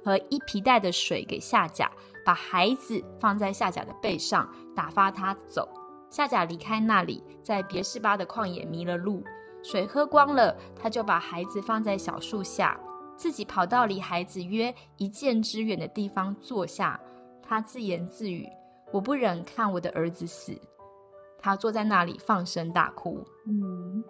[0.05, 1.91] 和一皮袋的水给夏甲，
[2.25, 5.69] 把孩子放在夏甲的背上，打发他走。
[6.11, 9.25] 夏甲离开那里，在别是巴的旷野迷了路。
[9.69, 12.79] 水喝光了，他就把孩子放在小树下，
[13.17, 17.01] 自己跑到离孩子约一箭之远的地方坐下。
[17.43, 18.49] 他自言自语
[18.95, 20.53] ：“我不忍看我的儿子死。”
[21.43, 23.19] 他坐在那里放声大哭。
[23.49, 24.05] 嗯，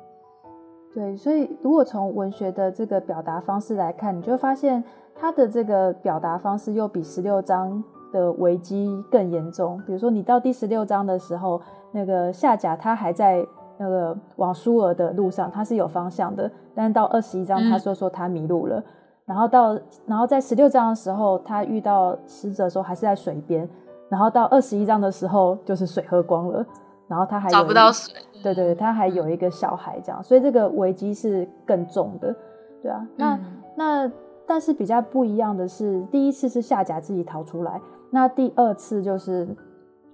[0.92, 9.82] 对，所以如果从文学的这个表达方式来看，你就发现他的这个表达方式又比十六章的危机更严重。
[9.86, 13.46] 比如说，你到第十六章的时候，那个夏甲他还在。
[13.78, 18.82] 那个往苏尔的路上，他是有方向的，但是到二十一章，他说说他迷路了。
[19.24, 23.68] 然后到，然后在十六章的时候，他遇到死者的时候还是在水边。
[24.08, 26.64] 然后到二十一章的时候，就是水喝光了。
[27.08, 32.34] 然后他还找不到水，对对，他还有一个小孩这样，所以这个危机是更重的，
[32.82, 33.06] 对啊。
[33.16, 33.38] 那
[33.74, 34.12] 那
[34.46, 39.46] 但是比较不一样的是，第一次是夏甲自己逃出来，那第二次就是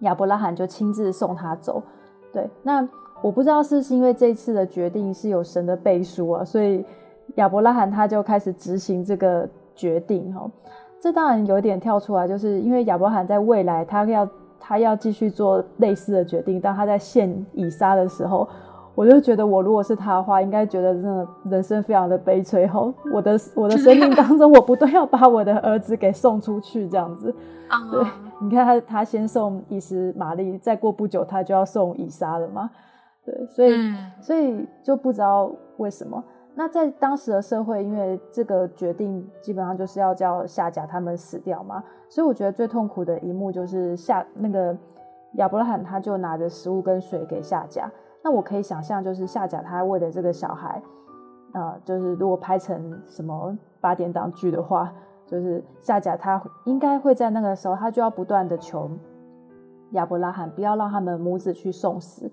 [0.01, 1.83] 亚伯拉罕就亲自送他走，
[2.33, 2.89] 对，那。
[3.23, 6.85] 我不知道是不是因为这一次的决定是有神的背书啊，所以
[7.37, 10.51] 亚伯拉罕他就开始执行这个决定哈。
[11.01, 14.29] 这当然有点跳出来，就是因为亚伯拉罕在未来他要
[14.61, 18.49] 他要继续做类似的决定，当他在献以撒的时候，
[18.95, 22.93] 我就觉得我如果是他的话，应该觉得真的人生非常的悲催哈。
[23.13, 27.35] 我的我的生命当中，我不断要把我的儿子给送出去这样子。
[27.91, 28.05] 对，
[28.41, 32.71] 你看他他先送以实玛利，再过不久他就要送以撒了嘛。
[33.25, 33.73] 对，所以
[34.21, 36.23] 所以就不知道为什么。
[36.55, 44.77] 那在当时的社会，因为这个决定基本上就是要叫夏甲他们死掉嘛，所以我觉得最痛苦的一幕就是夏那个
[45.37, 47.91] 亚伯拉罕他就拿着食物跟水给夏甲。
[48.23, 50.83] 那我可以想象，就是夏甲他为了这个小孩，
[51.55, 54.93] 呃，就是如果拍成什么八点档剧的话，
[55.27, 58.91] 就是夏甲他应该会在那个时候，他就要不断的求
[59.93, 62.31] 亚伯拉罕不要让他们母子去送死。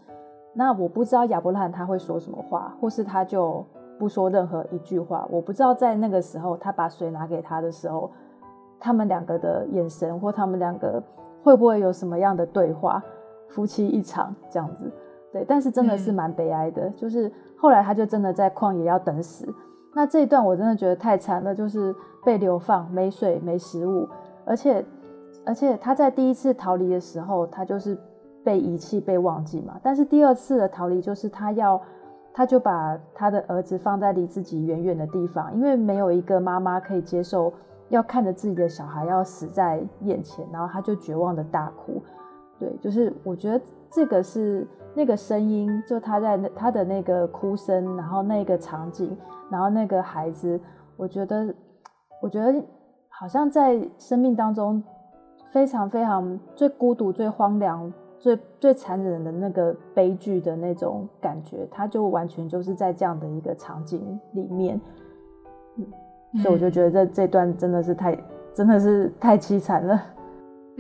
[0.54, 3.64] 那我不知道亚伯拉罕他会说什么话，或是他就
[3.98, 5.28] 不说任何一句话。
[5.30, 8.12] 我不知道在那个时候，他把水拿给他的时候，
[8.80, 11.02] 他们两个的眼神，或他们两个
[11.44, 13.02] 会不会有什么样的对话？
[13.48, 14.92] 夫妻一场这样子，
[15.32, 15.46] 对。
[15.48, 19.48] 但是真的是蛮悲哀的，就是后来他就真的在旷野要等死。
[19.94, 24.08] 那这一段我真的觉得太惨了，就是被流放，没水没食物，
[24.46, 24.84] 而且
[25.46, 27.98] 而且他在第一次逃离的时候，他就是。
[28.50, 29.80] 被遗弃、被忘记嘛？
[29.84, 31.80] 但是第二次的逃离，就是他要，
[32.34, 37.54] 他就把他的儿子放在离自己远远的地方，因为没有一个妈妈可以接受
[37.90, 42.02] 要看着自己的小孩要死在眼前，然后他就绝望的大哭。
[42.58, 49.16] 对，就是我觉得这个是那个声音，就他在那他的那个哭声，然后那个场景，
[49.52, 50.60] 然后那个孩子，
[50.98, 51.54] 我觉得，
[52.20, 52.66] 我觉得
[53.10, 54.84] 好像在生命当中
[55.52, 57.94] 非常非常最孤独、最荒凉。
[58.20, 64.80] 最最残忍的那个悲剧的那种感觉，它就完全就是在这样的一个场景里面，
[65.78, 68.18] 嗯，所以我就觉得这这段真的是太
[68.54, 70.02] 真的是太凄惨了。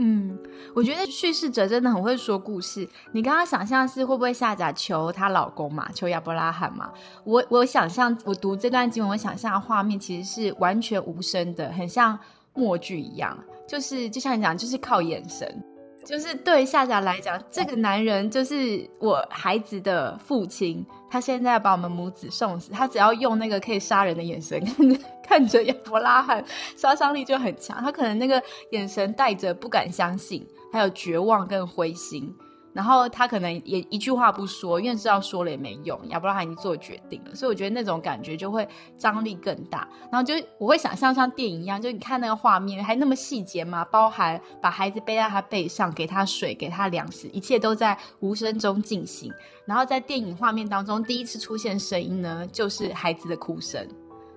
[0.02, 0.38] 嗯，
[0.74, 2.88] 我觉得叙事者真的很会说故事。
[3.12, 6.90] 你刚刚想象是会不会下甲求她老公嘛，求亚伯拉罕嘛？
[7.26, 12.18] 我我想象我读这段经文，我想象的画面其实是完全无声的，很像
[12.54, 13.38] 默剧一样，
[13.68, 15.64] 就是就像你讲，就是靠眼神。
[16.06, 20.86] 就是对夏夏来讲，这个男人就是我孩子的父亲。
[21.12, 26.44] 他现在把我们母子送死，他只要用那个可以杀人的眼神 看着看着亚伯拉罕，
[26.76, 27.82] 杀伤力就很强。
[27.82, 28.42] 他可能那个
[28.72, 32.32] 眼神带着不敢相信，还有绝望跟灰心。
[32.80, 36.00] 然后他可能也一句话不说，因为知道说了也没用。
[36.08, 38.66] 亚伯拉罕已经做决定了，所以我觉得那种感觉就会
[38.98, 39.86] 张力更大。
[40.10, 49.30] 然后就我会想象像电影一样，就你看那个画面还那么细节嘛，包含把孩子背在他背上，给他水，给他粮食，一切都在无声中进行。
[49.66, 53.86] 然后在电影画面当中，第一次出现声音呢，就是孩子的哭声。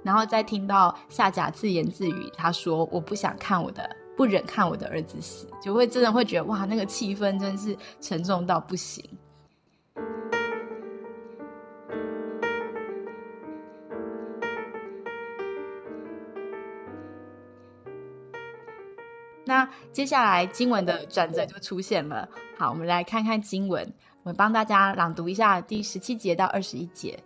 [0.03, 9.05] 然后再听到夏甲自言自语，他说：“我不想看我的。”不忍看我的儿子死，就会真的会觉得哇，那个气氛真是沉重到不行。
[19.45, 22.29] 那接下来经文的转折就出现了。
[22.57, 23.93] 好，我们来看看经文，
[24.23, 27.19] 我们帮大家朗读一下第十七节到二十一节。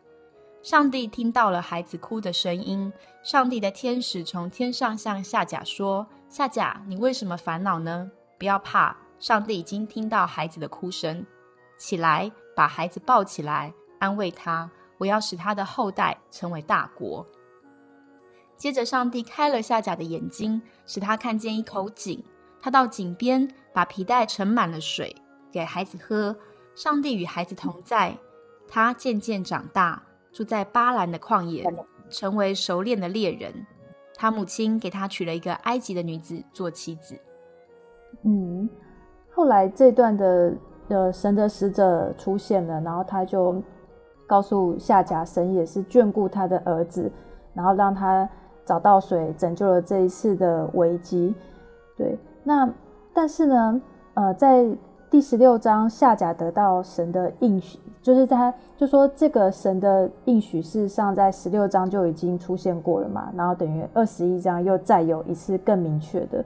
[0.67, 2.93] 上帝听到了孩子哭的声音，
[3.23, 6.05] 上帝的天使从天上向夏甲说。
[6.29, 8.11] 夏甲，你为什么烦恼呢？
[8.37, 11.25] 不要怕，上帝已经听到孩子的哭声。
[11.79, 14.69] 起来，把孩子抱起来，安慰他。
[14.99, 17.25] 我要使他的后代成为大国。
[18.57, 22.25] 接着，上帝开了夏甲的眼睛，使他看见一口井。
[22.61, 25.15] 他到井边，把皮带盛满了水，
[25.53, 26.37] 给孩子喝。
[26.75, 28.19] 上帝与孩子同在，
[28.67, 30.03] 他渐渐长大，
[30.37, 31.65] 住在巴兰的旷野，
[32.11, 33.51] 成为熟练的猎人。
[34.15, 37.19] 他母亲给他娶了一个埃及的女子做妻子。
[38.23, 38.69] 嗯，
[39.33, 40.53] 后来这段的
[40.89, 43.63] 呃神的使者出现了，然后他就
[44.27, 47.11] 告诉夏甲，神也是眷顾他的儿子，
[47.55, 48.29] 然后让他
[48.63, 51.35] 找到水，拯救了这一次的危机。
[51.97, 52.15] 对，
[52.45, 52.71] 那
[53.15, 53.81] 但是呢，
[54.13, 54.67] 呃，在
[55.09, 57.79] 第十六章，夏甲得到神的应许。
[58.07, 66.45] 就是他就说这个神的应许，事上在十六章就已经出现过了嘛，然后等于二十一章又再有一次更明确的。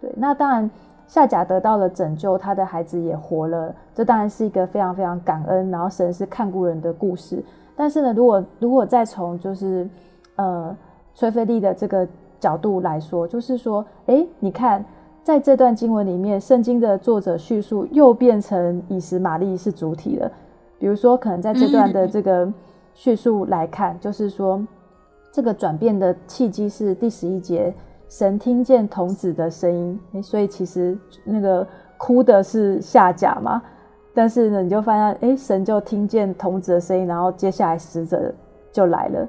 [0.00, 0.70] 对，那当然
[1.08, 7.42] 夏甲得到了拯救，他的孩子也活了，这当然是一个非常非常感恩，然后神是看顾人的故事。
[7.74, 9.90] 但是呢，如果如果再从就是
[10.36, 10.76] 呃
[11.16, 12.06] 崔菲利的这个
[12.38, 14.84] 角度来说，就是说，哎，你看
[15.24, 20.30] 在这段经文里面，圣经的作者叙述又变成以实玛利是主体了。
[20.80, 22.50] 比如说，可能在这段的这个
[22.94, 24.66] 叙述来看，就是说，
[25.30, 27.72] 这个转变的契机是第十一节，
[28.08, 31.64] 神听见童子的声音，所以其实那个
[31.98, 33.60] 哭的是下甲嘛。
[34.14, 38.34] 但是呢，你就发现，哎，神就听见童子的声音，然后接下来使者
[38.72, 39.28] 就来了，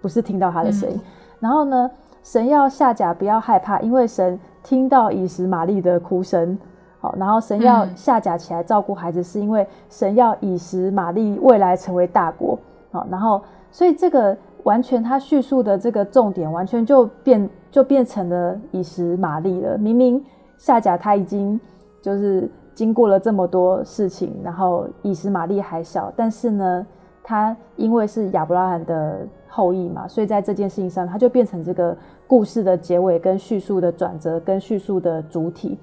[0.00, 0.98] 不是听到他的声音。
[1.40, 1.90] 然后呢，
[2.24, 6.58] 神要下甲不要害怕，因为神听到以实玛利的哭声。
[7.00, 12.58] 好，然后神要下甲起来照顾孩子，是因为神要以实玛利未来成为大国。
[12.92, 13.40] 好，然后
[13.72, 19.78] 所以这个完全他叙述的这个重点，完全就变就变成了以实玛利了。
[19.78, 20.22] 明明
[20.58, 21.58] 下甲他已经
[22.02, 26.86] 就是经过了这么多事情，然后以实玛利还小，但是呢，
[27.22, 31.96] 他因为是亚伯拉罕的后裔嘛，所以在这件事情上，他就变成这个
[32.26, 35.78] 故事的结尾、跟叙述的转折、跟叙述的主体。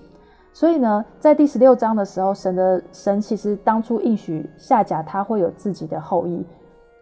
[0.58, 6.44] 所以呢，在第十六章的时候，神的神其实当初应许夏甲他会有自己的后裔，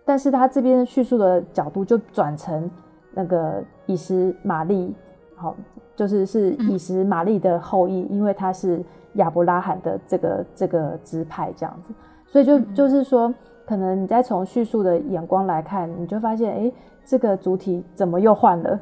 [0.04, 2.70] 但是他这边叙述的角度就转成
[3.14, 4.94] 那个以实玛利，
[5.38, 5.56] 好，
[5.96, 8.84] 就是是以实玛利的后裔，因为他是
[9.14, 11.94] 亚伯拉罕的这个这个支派这样子，
[12.28, 13.34] 所以就就是说，
[13.66, 16.72] 可能你再从叙述的眼光来看，你就发现，哎，
[17.06, 18.78] 这个主体怎么又换了？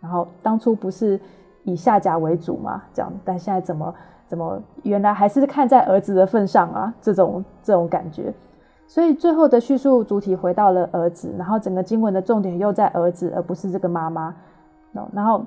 [0.00, 1.18] 然后当初不是。
[1.70, 3.94] 以夏甲为主嘛，这样，但现在怎么
[4.26, 6.92] 怎么原来还是看在儿子的份上啊？
[7.00, 8.32] 这种这种感觉，
[8.86, 14.34] 所以最后的叙述主体回到了儿子，然后整个经文的重点又在儿子，而不是这个妈妈。
[15.12, 15.44] 然后，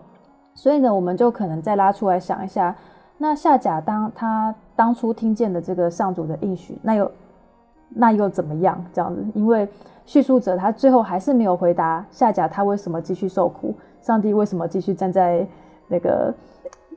[0.54, 2.76] 所以呢，我们就可能再拉出来想一下，
[3.18, 7.12] 那夏甲当他当初听见的这个上主的应许，那又
[7.90, 8.84] 那又怎么样？
[8.94, 9.68] 这样子，因为
[10.06, 15.48] 叙述者他最后还是没有回答夏甲他为什么继续受苦，上帝为什么继续站在。
[15.88, 16.34] 那个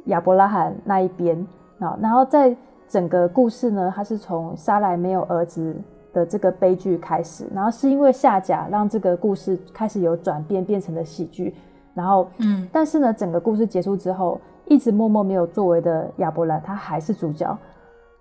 [0.07, 1.37] 亚伯拉罕那一边
[1.79, 2.57] 啊，然后在
[2.89, 5.75] 整个故事呢，它是从沙莱没有儿子
[6.13, 11.55] 的这个悲剧开始，然后是因为夏甲让这个故事开始有转变，变成了喜剧。
[11.95, 17.57] 然后，嗯，但是呢，整个故事结束之后，一直默默没有作为的亚伯兰，他还是主角。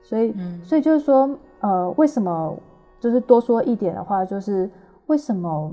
[0.02, 2.56] 所以，所以就是说，呃，为什么？
[2.98, 4.68] 就是多说一点的话，就是
[5.08, 5.70] 为什么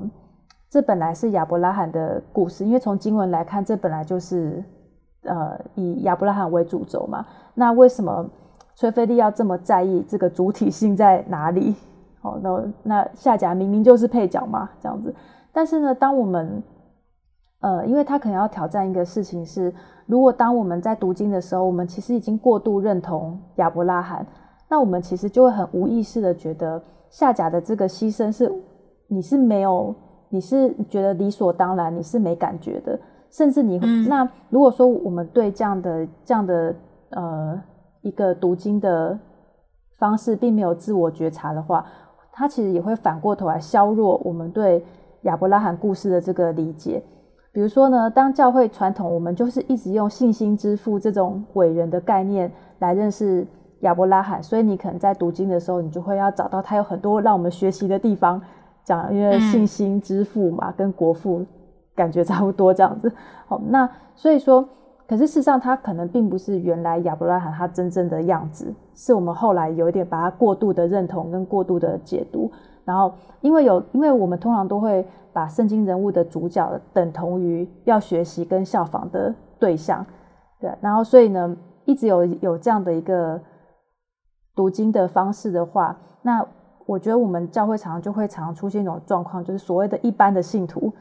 [0.68, 2.62] 这本来是亚伯拉罕的故事？
[2.64, 4.62] 因为从经文来看，这本来就是
[5.24, 7.24] 呃以亚伯拉罕为主轴嘛。
[7.54, 8.28] 那为什么
[8.74, 11.74] 崔菲利要这么在意这个主体性在哪里？
[12.22, 15.14] 哦，那那夏甲明明就是配角嘛，这样子。
[15.52, 16.62] 但是呢，当我们
[17.60, 19.72] 呃，因为他可能要挑战一个事情是，
[20.06, 24.26] 如果当我们在读经的时候，我们其实已经过度认同亚伯拉罕，
[24.68, 26.82] 那我们其实就会很无意识的觉得。
[27.10, 28.50] 夏甲的这个牺牲是，
[29.06, 29.94] 你是没有，
[30.30, 32.98] 你是觉得理所当然，你是没感觉的，
[33.32, 33.78] 甚至你
[34.08, 36.74] 那如果说我们对这样的这样的
[37.10, 37.60] 呃
[38.02, 39.18] 一个读经的
[39.98, 41.84] 方式并没有自我觉察的话，
[42.32, 44.84] 它其实也会反过头来削弱我们对
[45.22, 47.02] 亚伯拉罕故事的这个理解。
[47.52, 53.46] 比如说呢，当教会传统我们就是一直用信心之父这种伟人的概念来认识。
[53.82, 58.40] 亚伯拉罕，所以你可能在读经的时候，你就会要找到他有很多让我们学习的地方，
[58.84, 61.44] 讲因为信心之父嘛，跟国父
[61.94, 63.12] 感觉差不多这样子。
[63.46, 64.68] 好，那所以说，
[65.06, 72.50] 可是事实上他可能并不是原来亚伯拉罕他真正的样子，是我们后来有一点把他过度的认同跟过度的解读。
[72.84, 80.04] 然后因为有，因为我们通常都会把圣经人物的主角等同于要学习跟效仿的对象，
[80.60, 83.40] 对，然后所以呢，一直有有这样的一个。
[84.54, 86.46] 读经的方式的话，那
[86.84, 90.92] 我觉得我们教会常常就会常常出现一种状况，就是所谓的一般的信徒，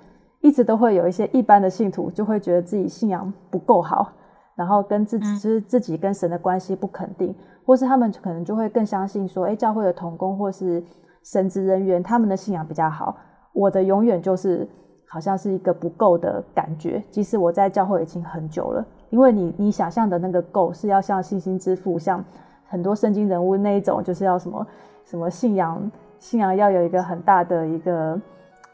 [0.41, 4.11] 一直都会有一些一般的信徒就会觉得自己信仰不够好，
[4.55, 7.35] 然后跟自己就是自己跟神的关系不肯定，
[7.65, 10.83] 或是他们可能就会更相信说，哎，教会的同工或是
[11.23, 13.15] 神职人员他们的信仰比较好，
[13.53, 14.67] 我的永远就是
[15.07, 22.23] 好像是一个不够的感觉，即使我在教会已经很久了，因为你你想象的那个够是要像信心之父像。
[22.67, 24.65] 很多圣经人物那一种，就是要什么
[25.03, 28.17] 什么信仰，信仰要有一个很大的一个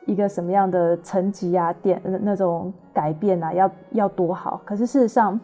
[0.07, 4.59] 一个什么样的层级啊，点那种改变啊，要要多好。
[4.65, 5.39] 可是事实上，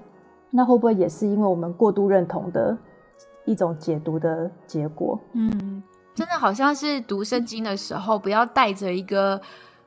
[0.49, 2.75] 那会不会也是因为我们过度认同的
[3.45, 5.19] 一种解读的结果？
[5.33, 5.83] 嗯，
[6.15, 9.39] 真的好像是读圣经的时候，不要带着一个。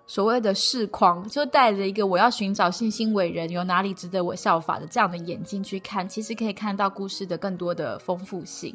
[0.09, 8.73] 所谓的视框，就带着一个我要寻找信心伟人，有哪里值得我效法的这样的眼睛去看，其实可以看到故事的更多的丰富性。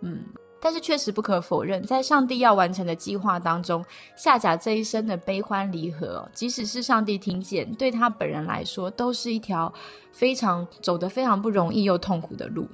[0.00, 0.24] 嗯，
[0.64, 3.84] 但是确实不可否认，在上帝要完成的计划当中，
[4.16, 9.70] 夏甲这一生的悲欢离合，即使是上帝听见，对他本人来说，都是一条
[10.10, 12.66] 非常走得非常不容易又痛苦的路。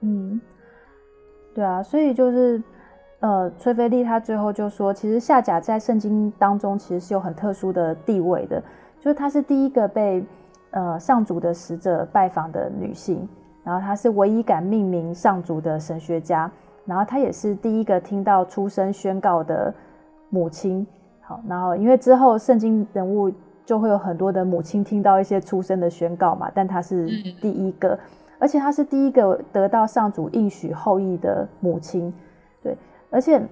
[0.00, 0.40] 嗯，
[1.54, 2.62] 对啊，所以就是。
[3.20, 8.62] 呃，崔菲利他最后就说，其实夏甲在圣经当中其实是有很特殊的地位的，
[9.00, 10.22] 就是她是第一个被
[10.70, 13.26] 呃上主的使者拜访的女性，
[13.66, 16.48] 然后他是唯一敢命名上主的神学家，
[16.84, 19.74] 然后他也是第一个听到出生宣告的
[20.30, 20.86] 母亲。
[21.20, 23.28] 好，然后因为之后圣经人物
[23.64, 27.08] 就会有很多的母亲听到一些出生的宣告嘛，但他是
[27.40, 27.98] 第一个，
[28.38, 32.14] 而且他是第一个得到上主应许后裔的母亲，
[32.62, 32.76] 对。
[33.10, 33.42] 而且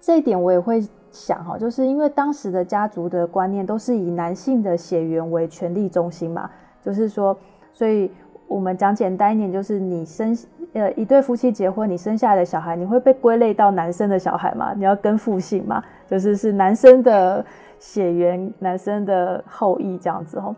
[0.00, 7.36] 这一点我也会想哈，就是因为当时的家族的观念都是以男性的血缘为权力中心嘛，就是说，
[7.74, 8.10] 所以
[8.46, 10.36] 我们讲简单一点，就是你生
[10.72, 14.72] 呃一对夫妻结婚，你生下来的小孩，你会被归类到男生的小孩嘛？
[14.74, 15.82] 你要跟父姓嘛？
[16.06, 17.44] 就是是男生的
[17.78, 20.54] 血缘，男生的后裔这样子哦。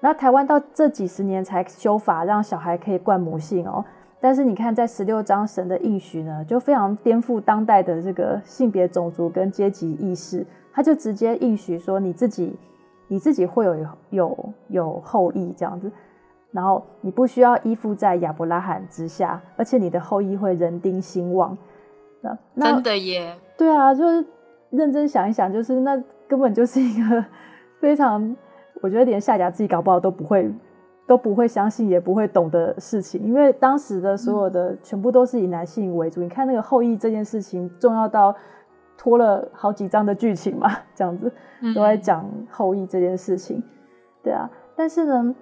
[0.00, 3.84] 那台湾到这几十年才修法，让小孩可以冠母姓哦。
[4.20, 10.44] 但是你看，在十六章神的应许呢，就非常颠覆当代的这个性别、种族跟阶级意识。
[10.72, 12.56] 他就直接应许说，你自己，
[13.06, 15.90] 你自己会有有有后裔这样子，
[16.50, 21.56] 然后你不需要依附在亚伯拉罕之下，而且你的后裔会人丁兴旺。
[22.54, 23.36] 那真的耶？
[23.56, 24.24] 对啊，就是
[24.70, 27.24] 认真想一想，就是那根本就是一个
[27.80, 28.36] 非常，
[28.80, 30.52] 我觉得连夏甲自己搞不好都不会。
[31.06, 36.20] 都不会相信，也不会懂的事情，因为当时的所有的全部都是以男性为主。
[36.20, 38.36] 你看那个后裔这件事情，重要到
[38.98, 41.32] 拖了好几章的剧情嘛，这样子
[41.74, 43.64] 都在讲后裔这件事情。
[44.22, 45.34] 对啊，但是呢，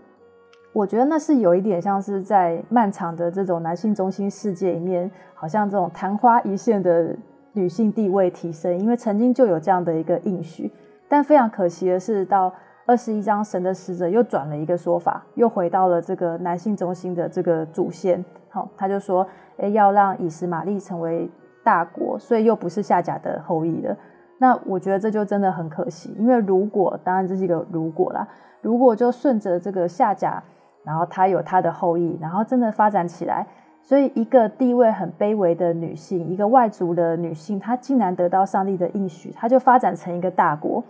[0.77, 7.17] 我觉得那是有一点像是在漫长的这种男性中心世界里面，好像这种昙花一现的
[7.55, 10.71] 女性地位提升，因为曾经就有这样的一个应许，
[11.09, 12.53] 但非常可惜的是到。
[12.89, 18.25] 二十一章，神的使者又转了一个说法，又回到了这个男性中心的这个主线。
[18.49, 21.29] 好，他就说，哎，要让以实玛利成为
[21.65, 23.97] 大国，所以又不是夏甲的后裔了。
[24.39, 28.29] 那我觉得这就真的很可惜，因为如果当然这是一个如果啦，
[28.61, 30.41] 如果就顺着这个夏甲，
[30.87, 33.45] 然后他有他的后裔，然后真的发展起来，
[33.83, 40.85] 所以一个地位很卑微的女性，一个外族的女性，她竟然得到上帝的应许，她就发展成一个大国。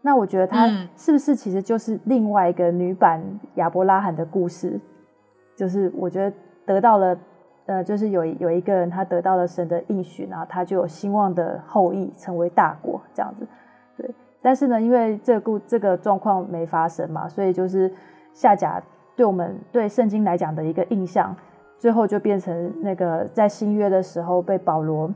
[0.00, 0.66] 那我觉得她
[0.96, 3.22] 是不是其实就是另外一个女版
[3.56, 4.80] 亚伯拉罕的故事？
[5.54, 7.16] 就是我觉得得到了。
[7.68, 13.46] 呃，就是有有一个人，他得到了神的应许，然后他就有兴旺的后裔，成为大国这样子。
[13.94, 14.10] 对，
[14.40, 17.92] 但是呢，因为这故这个状况没发生嘛，所以就是
[18.32, 18.82] 夏甲
[19.18, 21.34] 对我们对圣经来讲的一个印象，
[21.76, 25.12] 最后就变成那个在新约的时候被保罗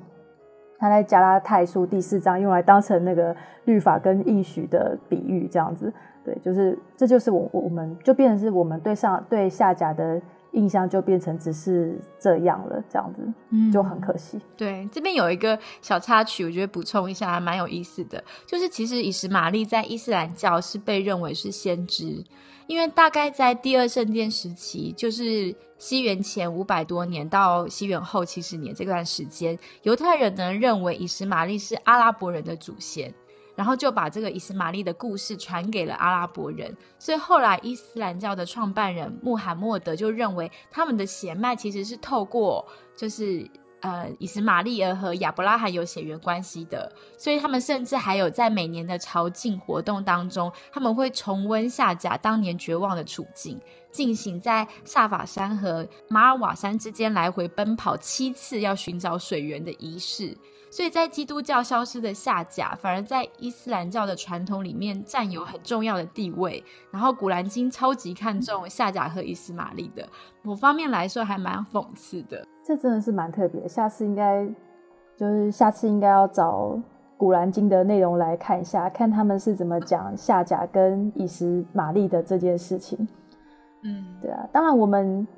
[0.77, 3.35] 他在加拉太书第四章用来当成那个
[3.67, 5.93] 律法跟应许的比喻这样子。
[6.25, 10.21] 对，就是这就是我我们就变成是我们对上对下甲的。
[10.53, 14.39] 印象就变成只是这样了，这样子，就很可惜。
[14.57, 22.25] 对，这边有一个小插曲，我觉得补充一下还蛮有意思的，就是其实以实玛利在伊斯兰教是被认为是先知，
[22.67, 33.13] 因为大概在第二圣殿时期，就是西元前五百多年到西元后七十年这段时间，犹太人呢认为以实玛利是阿拉伯人的祖先。
[33.55, 43.51] 然后就把这个伊斯玛利的故事传给了阿拉伯人，所以后来伊斯兰教的创办人穆罕默德就认为他们的血脉其实是透过就是
[43.81, 60.37] 呃伊斯玛利尔和亚伯拉罕有血缘关系的，所以他们甚至还有在每年的朝觐活动当中，他们会重温夏甲当年绝望的处境，进行在萨法山和马尔瓦山之间来回奔跑七次要寻找水源的仪式。
[60.73, 66.65] 所以在基督教消失的下甲，反而在伊斯兰教的传统里面占有很重要的地位。
[66.91, 70.09] 然后古兰经超级看重下甲和伊斯玛利的，
[70.41, 72.47] 某方面来说还蛮讽刺的。
[72.65, 74.49] 这真的是蛮特别，下次应该
[75.15, 76.81] 就是下次应该要找
[77.19, 83.07] 古兰经的内容来看一下，看他们是怎么讲下甲跟伊斯玛利的这件事情。
[83.83, 85.29] 嗯，对啊，当然我们。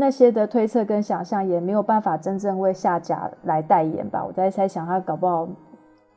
[0.00, 4.24] 那些的推测跟想象也没有办法真正为夏甲来代言吧？
[4.24, 5.48] 我在猜想他搞不好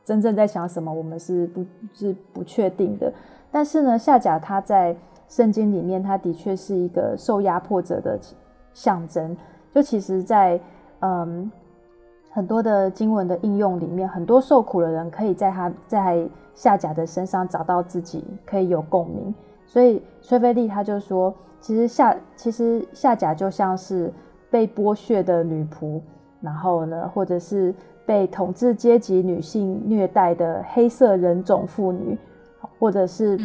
[0.04, 3.12] 真正在想什么，我们是不是不确定的。
[3.50, 4.94] 但是呢，夏甲他在
[5.28, 8.16] 圣经里面，他的确是一个受压迫者的
[8.72, 9.36] 象征。
[9.72, 10.60] 就其实，在
[11.00, 11.50] 嗯
[12.30, 16.24] 很多的经文的应用里面，很多受苦的人可以在他在
[16.54, 19.34] 夏甲的身上找到自己，可以有共鸣。
[19.66, 21.34] 所以崔菲利他就说。
[21.62, 24.12] 其实夏其实夏甲就像是
[24.50, 26.00] 被剥削的女仆，
[26.40, 27.72] 然后呢，或者是
[28.04, 32.18] 被统治阶级女性虐待的黑色人种妇女，
[32.78, 33.38] 或者是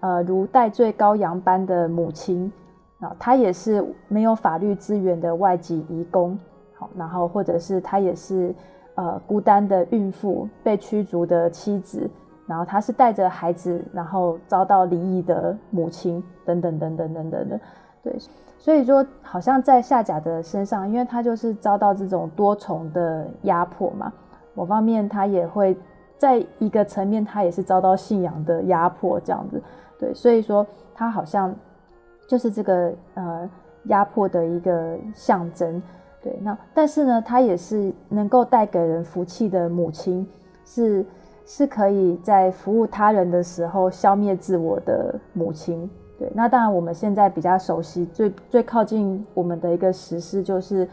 [0.00, 2.52] 呃如戴罪羔羊般的母亲
[3.00, 6.38] 啊，她也是没有法律资源的外籍移工，
[6.74, 8.54] 好，然后或者是她也是
[8.96, 12.08] 呃孤单的孕妇，被驱逐的妻子。
[12.44, 17.60] 然后他是带着孩子，然后遭到离异的母亲，等等等等等等的，
[18.02, 18.16] 对，
[18.58, 24.12] 所以说好像在夏甲的身上，因为他就是遭到这种多重的压迫嘛，
[24.54, 25.76] 某方面他也会
[26.18, 29.62] 在一个层面，他也是遭到信仰的压迫这样子，
[29.96, 31.54] 对，所以说他好像
[32.26, 33.48] 就是这个呃
[33.84, 35.80] 压迫的一个象征，
[36.20, 40.28] 对，那但是呢，他也是能够带给人福气的母亲，
[40.66, 41.06] 是。
[41.44, 46.30] 是可以在服务他人的时候消灭自我的母亲，对。
[46.34, 50.88] 那当然，我们现在比较熟悉、最最靠近我们的一个实施，就是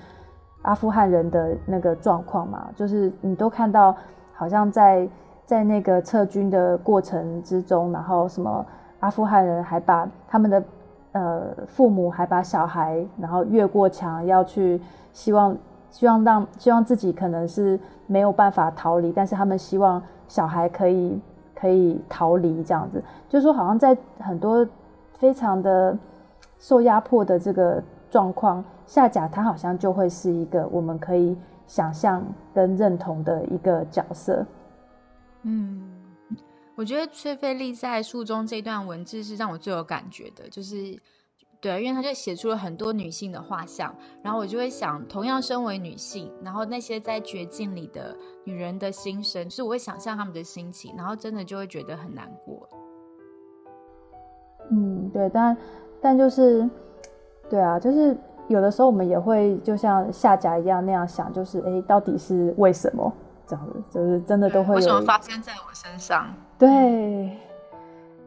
[0.63, 2.67] 阿富汗人的那个状况嘛。
[2.75, 3.95] 就是你都看到，
[4.33, 5.07] 好像在
[5.45, 8.65] 在那个撤军的过程之中，然后什么
[9.01, 10.63] 阿富汗人还把他们的
[11.11, 14.81] 呃父母还把小孩，然后越过墙要去，
[15.13, 15.55] 希望
[15.91, 20.01] 希望让希望自己可能是没有办法逃离，但是他们希望。
[20.29, 21.19] 小孩可以
[21.53, 24.65] 可以逃离这样子，就是说，好像在很多
[25.11, 25.97] 非常的
[26.57, 31.35] 受压迫的这个状况，下甲他好像就会是一个我们可以
[31.67, 34.45] 想象跟认同的一个角色。
[35.41, 35.91] 嗯，
[36.75, 40.97] 我觉得崔菲利在书中这段文字是让我最有感觉的，就是。
[41.61, 52.69] 对，因为他就写出了很多女性的画像，然后我就会想，同样身为女性，然后那些在绝境里的女人的心声，就是我会想象他们的心情，然后真的就会觉得很难过。
[54.71, 55.57] 嗯，对，但
[56.01, 56.69] 但就是，
[57.49, 58.15] 对啊，就是
[58.47, 63.11] 有的时候我们也会就像夏甲一样那样想，就是哎，到底是为什么
[63.45, 63.83] 这样子？
[63.89, 66.33] 就是真的都会为什么发生在我身上？
[66.57, 67.37] 对。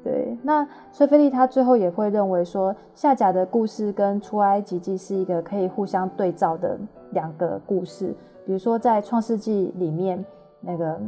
[0.05, 6.77] 对，那崔菲利他最后也会认为说，夏甲的故事跟出埃及记是一个可以互相对照的
[7.11, 8.15] 两个故事。
[8.45, 10.25] 比如说在创世纪里面，
[10.61, 10.99] 那个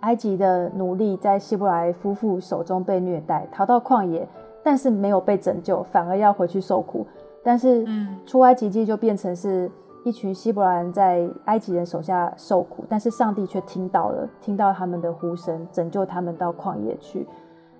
[0.00, 4.28] 埃及的奴隶在希伯来夫妇手中被虐待，逃到旷野，
[4.62, 7.04] 但是没有被拯救，反而要回去受苦。
[7.42, 7.84] 但是
[8.24, 9.68] 出埃及记就变成是
[10.04, 17.26] 一群希伯来人在埃及人手下受苦，但是上帝却听到了，听到他们的呼声，拯救他们到旷野去。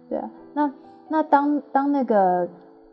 [0.09, 0.73] 对啊，那
[1.09, 2.49] 那当当那个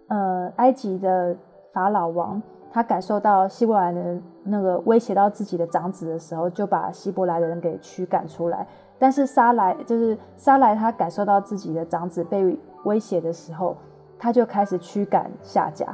[0.07, 1.35] 呃埃及的
[1.73, 2.41] 法老王。
[2.73, 8.65] 他感受到希伯来人那个威胁到自己的长子的时候，就把希伯来的人给驱赶出来。
[8.97, 13.75] 但是沙来就是沙来，他感受到自己的长子被威胁的时候，
[14.17, 15.85] 他就开始驱赶下甲。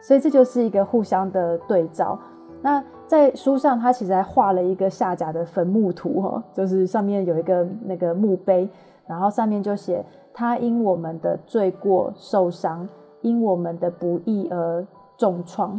[0.00, 2.16] 所以这就是一个互相的对照。
[2.62, 8.70] 那在书上，他其实还画了一个下甲的坟墓图，哈，就是上面有一个那个墓碑，
[9.04, 10.04] 然后上面就写
[10.40, 12.88] 他因我们的罪过受伤，
[13.20, 14.86] 因我们的不义而
[15.18, 15.78] 重创。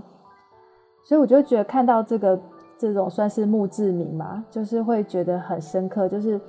[1.03, 2.39] 所以我就觉得看到这个
[2.77, 6.07] 这种算是墓志铭嘛，就是会觉得很深刻。
[6.07, 6.39] 就是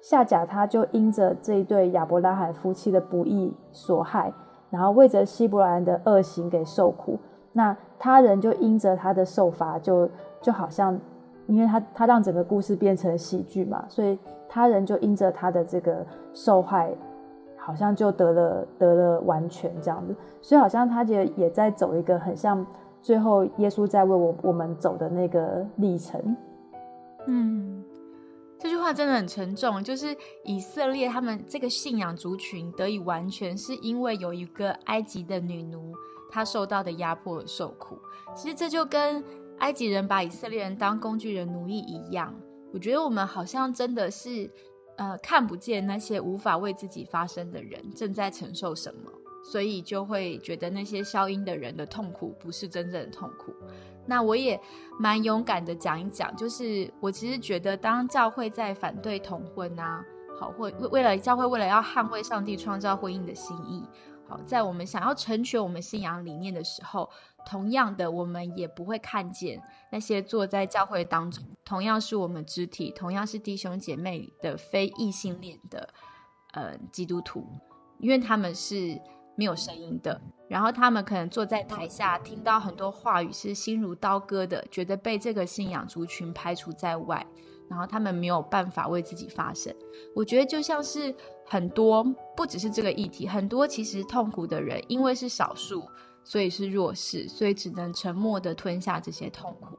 [0.00, 4.32] 夏甲他就因着这一对亚伯拉罕夫妻的不义所害，
[4.70, 7.18] 然后为着希伯兰的恶行给受苦。
[7.52, 10.08] 那他人就因着他的受罚，就
[10.40, 10.96] 就好像
[11.48, 14.16] 因为他他让整个故事变成喜剧嘛，所以
[14.48, 16.94] 他人就因着他的这个受害，
[17.66, 20.14] 好像就得了得了完全这样子。
[20.40, 22.64] 所以好像他也也在走一个很像。
[23.02, 26.36] 最后，耶稣在为我我们走的那个历程，
[27.28, 27.84] 嗯，
[28.58, 29.80] 这句话真的很沉重。
[29.84, 35.92] 就是以色列他们这个信仰族群得以完全，是因为有一个埃及的女奴，
[36.32, 37.96] 她受到的压迫受苦。
[38.34, 39.22] 其实这就跟
[39.58, 42.34] 埃及人把以色列人当工具人奴役一样。
[42.72, 44.50] 我觉得我们好像真的是，
[44.96, 49.10] 呃，看不见那些无法为自己发声的人正在承受什么。
[49.44, 53.54] 所以就会觉得那些消音的人的痛苦不是真正的痛苦。
[54.04, 54.60] 那我也
[54.98, 60.04] 蛮勇敢的讲一讲，就是我其实觉得，当教会在反对同婚啊，
[60.40, 63.84] 好，或为了教会为了要捍卫上帝创造婚姻的心意，
[64.28, 67.08] 好，在我们想要成全我们信仰理念的时候，
[67.44, 75.88] 同样的，我们也不会看见那些坐在教会当中，同样是我们肢体，同样是弟兄姐妹的非异性恋的
[76.52, 77.46] 呃基督徒，
[77.98, 79.00] 因为他们是。
[79.38, 80.18] 没有声音的，
[80.48, 87.26] 然后他们可能坐在台下，听到很多话语是心如刀割的，觉得被这个信仰族群排除在外，
[87.68, 89.76] 然后他们没有办法为自己发声。
[90.14, 91.14] 我觉得就像是
[91.46, 92.04] 很多，
[92.36, 95.82] 不只是这个议题，很多其实痛苦的人，因为是少数，
[96.24, 99.78] 所以是弱势，所以只能沉默的吞下这些痛苦。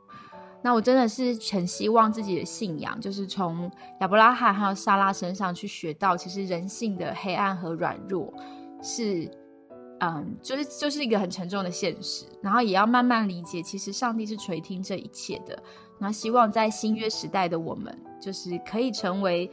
[0.64, 8.34] 那我真的是很希望自己的信仰，就是从亚伯拉罕还有莎拉身上去学到，其实人性的黑暗和软弱
[8.82, 9.30] 是。
[10.00, 15.58] 嗯，就是就是一个很沉重的现实，然后也要慢慢理解，其实上帝是垂听这一切的。
[15.98, 19.50] 那希望在新约时代的我们，就是可以成为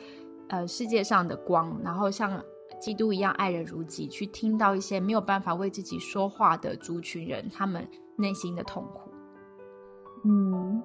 [0.49, 2.43] 呃世界上的光，然后像
[2.81, 7.87] 基督一样爱人如己，去听到一些没有办法为自己说话的族群人他们
[8.17, 9.11] 内心的痛苦。
[10.25, 10.83] 嗯，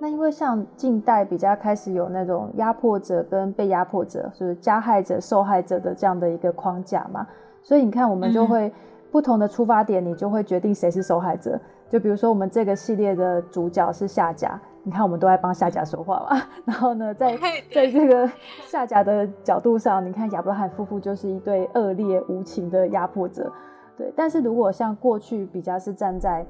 [0.00, 7.26] 那因为像近代比较开始有那种压迫者跟被压迫者，就是加害者、受害者的这样的一个框架嘛。
[7.62, 8.72] 所以你看，我们就会
[9.10, 11.60] 不同的出发点，你就会决定谁是受害者。
[11.90, 16.42] 就比如说，我们这个系列的主角是夏甲，你看我们都在帮夏甲说话嘛。
[16.64, 17.36] 然后呢，在
[17.70, 18.26] 在这个
[18.66, 23.52] 夏甲的角度上，你看亚伯拉罕夫妇就是一对恶劣无情的压迫者。
[23.98, 26.42] 对，但是如果像过去比较是站在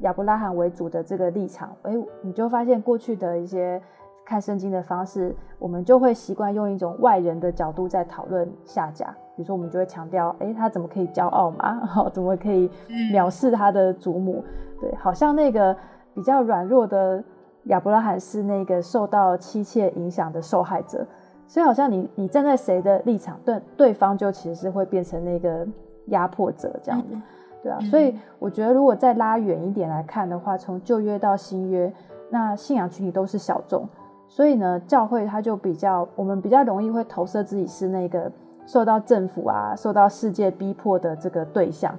[0.00, 3.80] 亚伯拉罕为主的这个立场，哎，你就发现过去的一些
[4.26, 9.06] 看圣经的方式，我们就会习惯用一种外人的角度在讨论下家。
[9.34, 11.76] 比如说，我们就会强调，哎，他怎么可以骄傲嘛？
[11.88, 12.70] 好，怎么可以
[13.10, 14.44] 藐视他的祖母？
[14.82, 15.74] 对，好像那个
[16.14, 17.24] 比较软弱的
[17.66, 21.06] 亚伯拉罕是那个受到妻妾影响的受害者，
[21.46, 25.66] 所以好像你你站在谁的立场，对对方就其实是会变成那个
[26.06, 27.16] 压迫者这样子，
[27.62, 27.78] 对啊。
[27.90, 31.92] 所以我觉得，如果再拉远一点来看的话，从旧约到新约，
[32.30, 33.88] 那信仰群体都是小众，
[34.28, 38.30] 所以呢，教会它就比较我们比较容易会投射自己是那个。
[38.68, 41.96] 受到政府啊，受到世界逼迫的这个对象，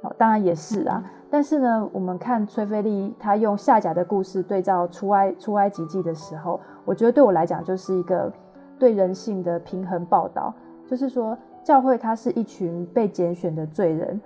[0.00, 1.02] 好，当然也是啊。
[1.34, 8.32] 但是呢，我们看崔菲利他用下甲的故事对照出埃出埃及记的时候，我觉得对我来讲就是一个
[8.78, 10.54] 对人性的平衡报道。
[10.86, 14.20] 就是说，教会它是一群被拣选的罪人，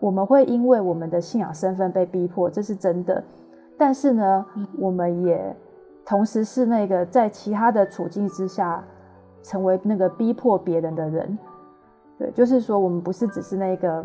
[0.00, 3.22] 我们会因为我们的信仰身份被逼迫，这是真的。
[3.76, 4.46] 但是呢，
[4.78, 5.54] 我们也
[6.06, 8.82] 同时是那个在其他的处境之下。
[9.42, 11.38] 成为那个逼迫别人的人，
[12.18, 14.02] 对，就是说我们不是只是那个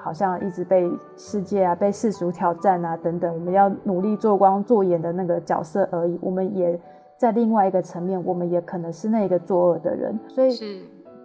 [0.00, 6.18] 好像一直被世界啊、被世俗挑战啊等等，我们要努力做光做眼的那个角色而已。
[6.22, 6.80] 我们也
[7.18, 10.18] 在另外一个层面，我们也可能是那个作恶的人。
[10.28, 10.82] 所以，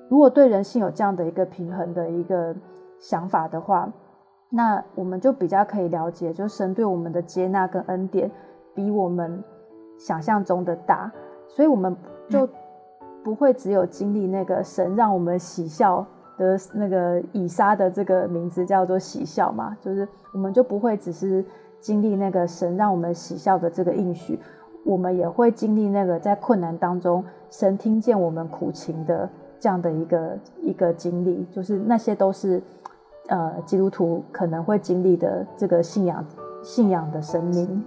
[0.10, 2.56] 如果对人性有这样的一个平衡的一个
[3.00, 3.92] 想法的话，
[4.50, 8.30] 那我们就比较可以了解，就神对我们的接纳跟恩典
[8.76, 9.44] 比我们
[9.98, 11.12] 想象中的大，
[11.48, 11.96] 所以我们
[12.30, 12.48] 就
[13.24, 16.06] 不会只有经历那个神让我们喜笑
[16.38, 21.44] 的那个以撒的这个名字叫做喜笑嘛，就是我们就不会只是
[21.80, 24.40] 经历那个神让我们喜笑的这个应许。
[24.86, 32.62] 我们也会经历那个在困难当中，神听见我们苦情的这样的一个一个经历，就是那些都是
[33.28, 36.26] 呃基督徒可能会经历的这个信仰
[36.62, 37.82] 信仰的生命。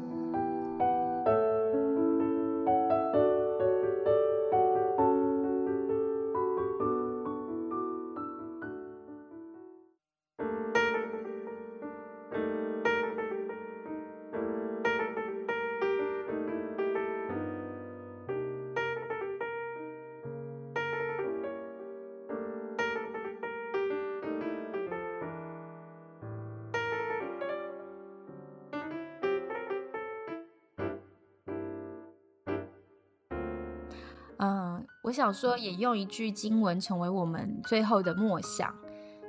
[35.26, 38.72] 想说，也用一句经文成为我们最后的默想，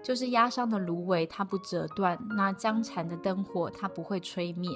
[0.03, 4.69] 就是压伤的芦苇它不折断，那将残的灯火它不会吹灭。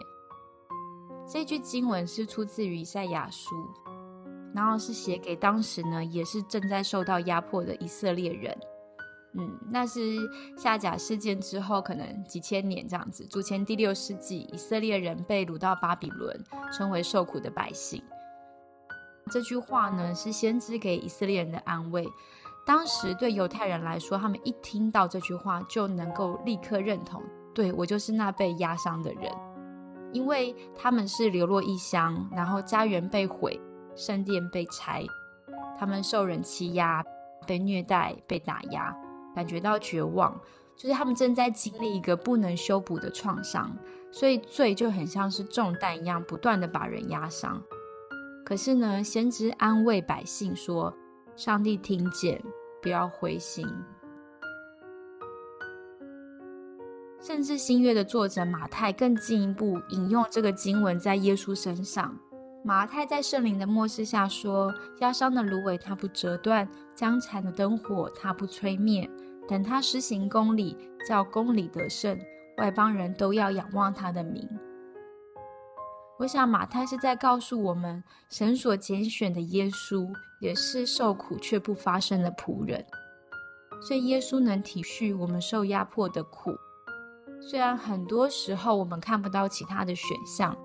[1.27, 3.53] 这句经文是出自于以赛亚书，
[4.51, 8.57] 然后是写给当时呢也是正在受到压迫的以色列人。
[9.35, 10.17] 嗯，那是
[10.57, 16.43] 夏甲事件之后，可能几千年这样子，主前第六世纪，以色列人被掳到巴比伦，
[16.73, 18.01] 成为受苦的百姓。
[19.31, 22.05] 这句话呢，是先知给以色列人的安慰。
[22.65, 27.23] 当时对犹太人来说，他们一听到这句话，就能够立刻认同，
[27.55, 29.31] 对我就是那被压伤的人，
[30.11, 33.59] 因为他们是流落异乡，然后家园被毁，
[33.95, 35.03] 圣殿被拆，
[35.79, 37.03] 他们受人欺压，
[37.47, 38.95] 被虐待，被打压，
[39.35, 40.39] 感觉到绝望，
[40.75, 43.75] 就是他们正在经历一个不能修补的创伤，
[44.11, 47.59] 所以罪就很像是重担一样，不断的把人压伤。
[48.51, 50.93] 可是呢，先知安慰百姓说
[51.37, 52.43] ：“上帝听见，
[52.81, 53.65] 不要灰心。”
[57.21, 62.13] 甚至新约的作者马太更进一步引用这个经文在耶稣身上。
[62.61, 69.09] 马太在圣灵的漠视下说：“压伤的芦苇它不折断，将残的灯火它不吹灭。
[69.47, 70.75] 等他施行公理，
[71.07, 72.19] 叫公理得胜，
[72.57, 74.45] 外邦人都要仰望他的名。”
[76.21, 80.07] 我想马太是在告诉我们，神所拣选的耶稣
[80.39, 82.85] 也是受苦却不发声的仆人，
[83.81, 86.51] 所以耶稣能体恤我们受压迫的苦。
[87.41, 90.55] 虽然很多时候我们看不到其他的选项，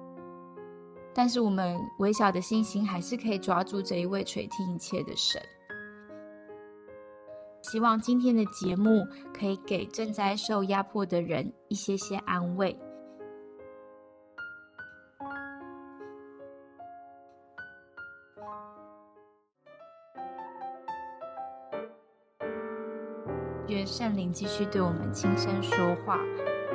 [1.14, 5.40] 但是我们微小的信心还是可以抓住这一位垂听一切的神。
[7.62, 12.78] 希望今天的节目可以给正在受压迫的人一些些安慰。
[23.76, 26.18] 愿圣灵继续对我们轻声说话，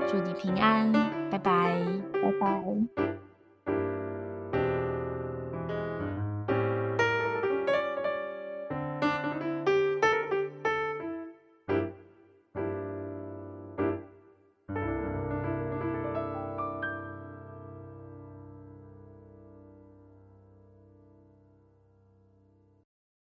[0.08, 0.92] 祝你平安，
[1.32, 1.84] 拜拜，
[2.14, 3.31] 拜拜。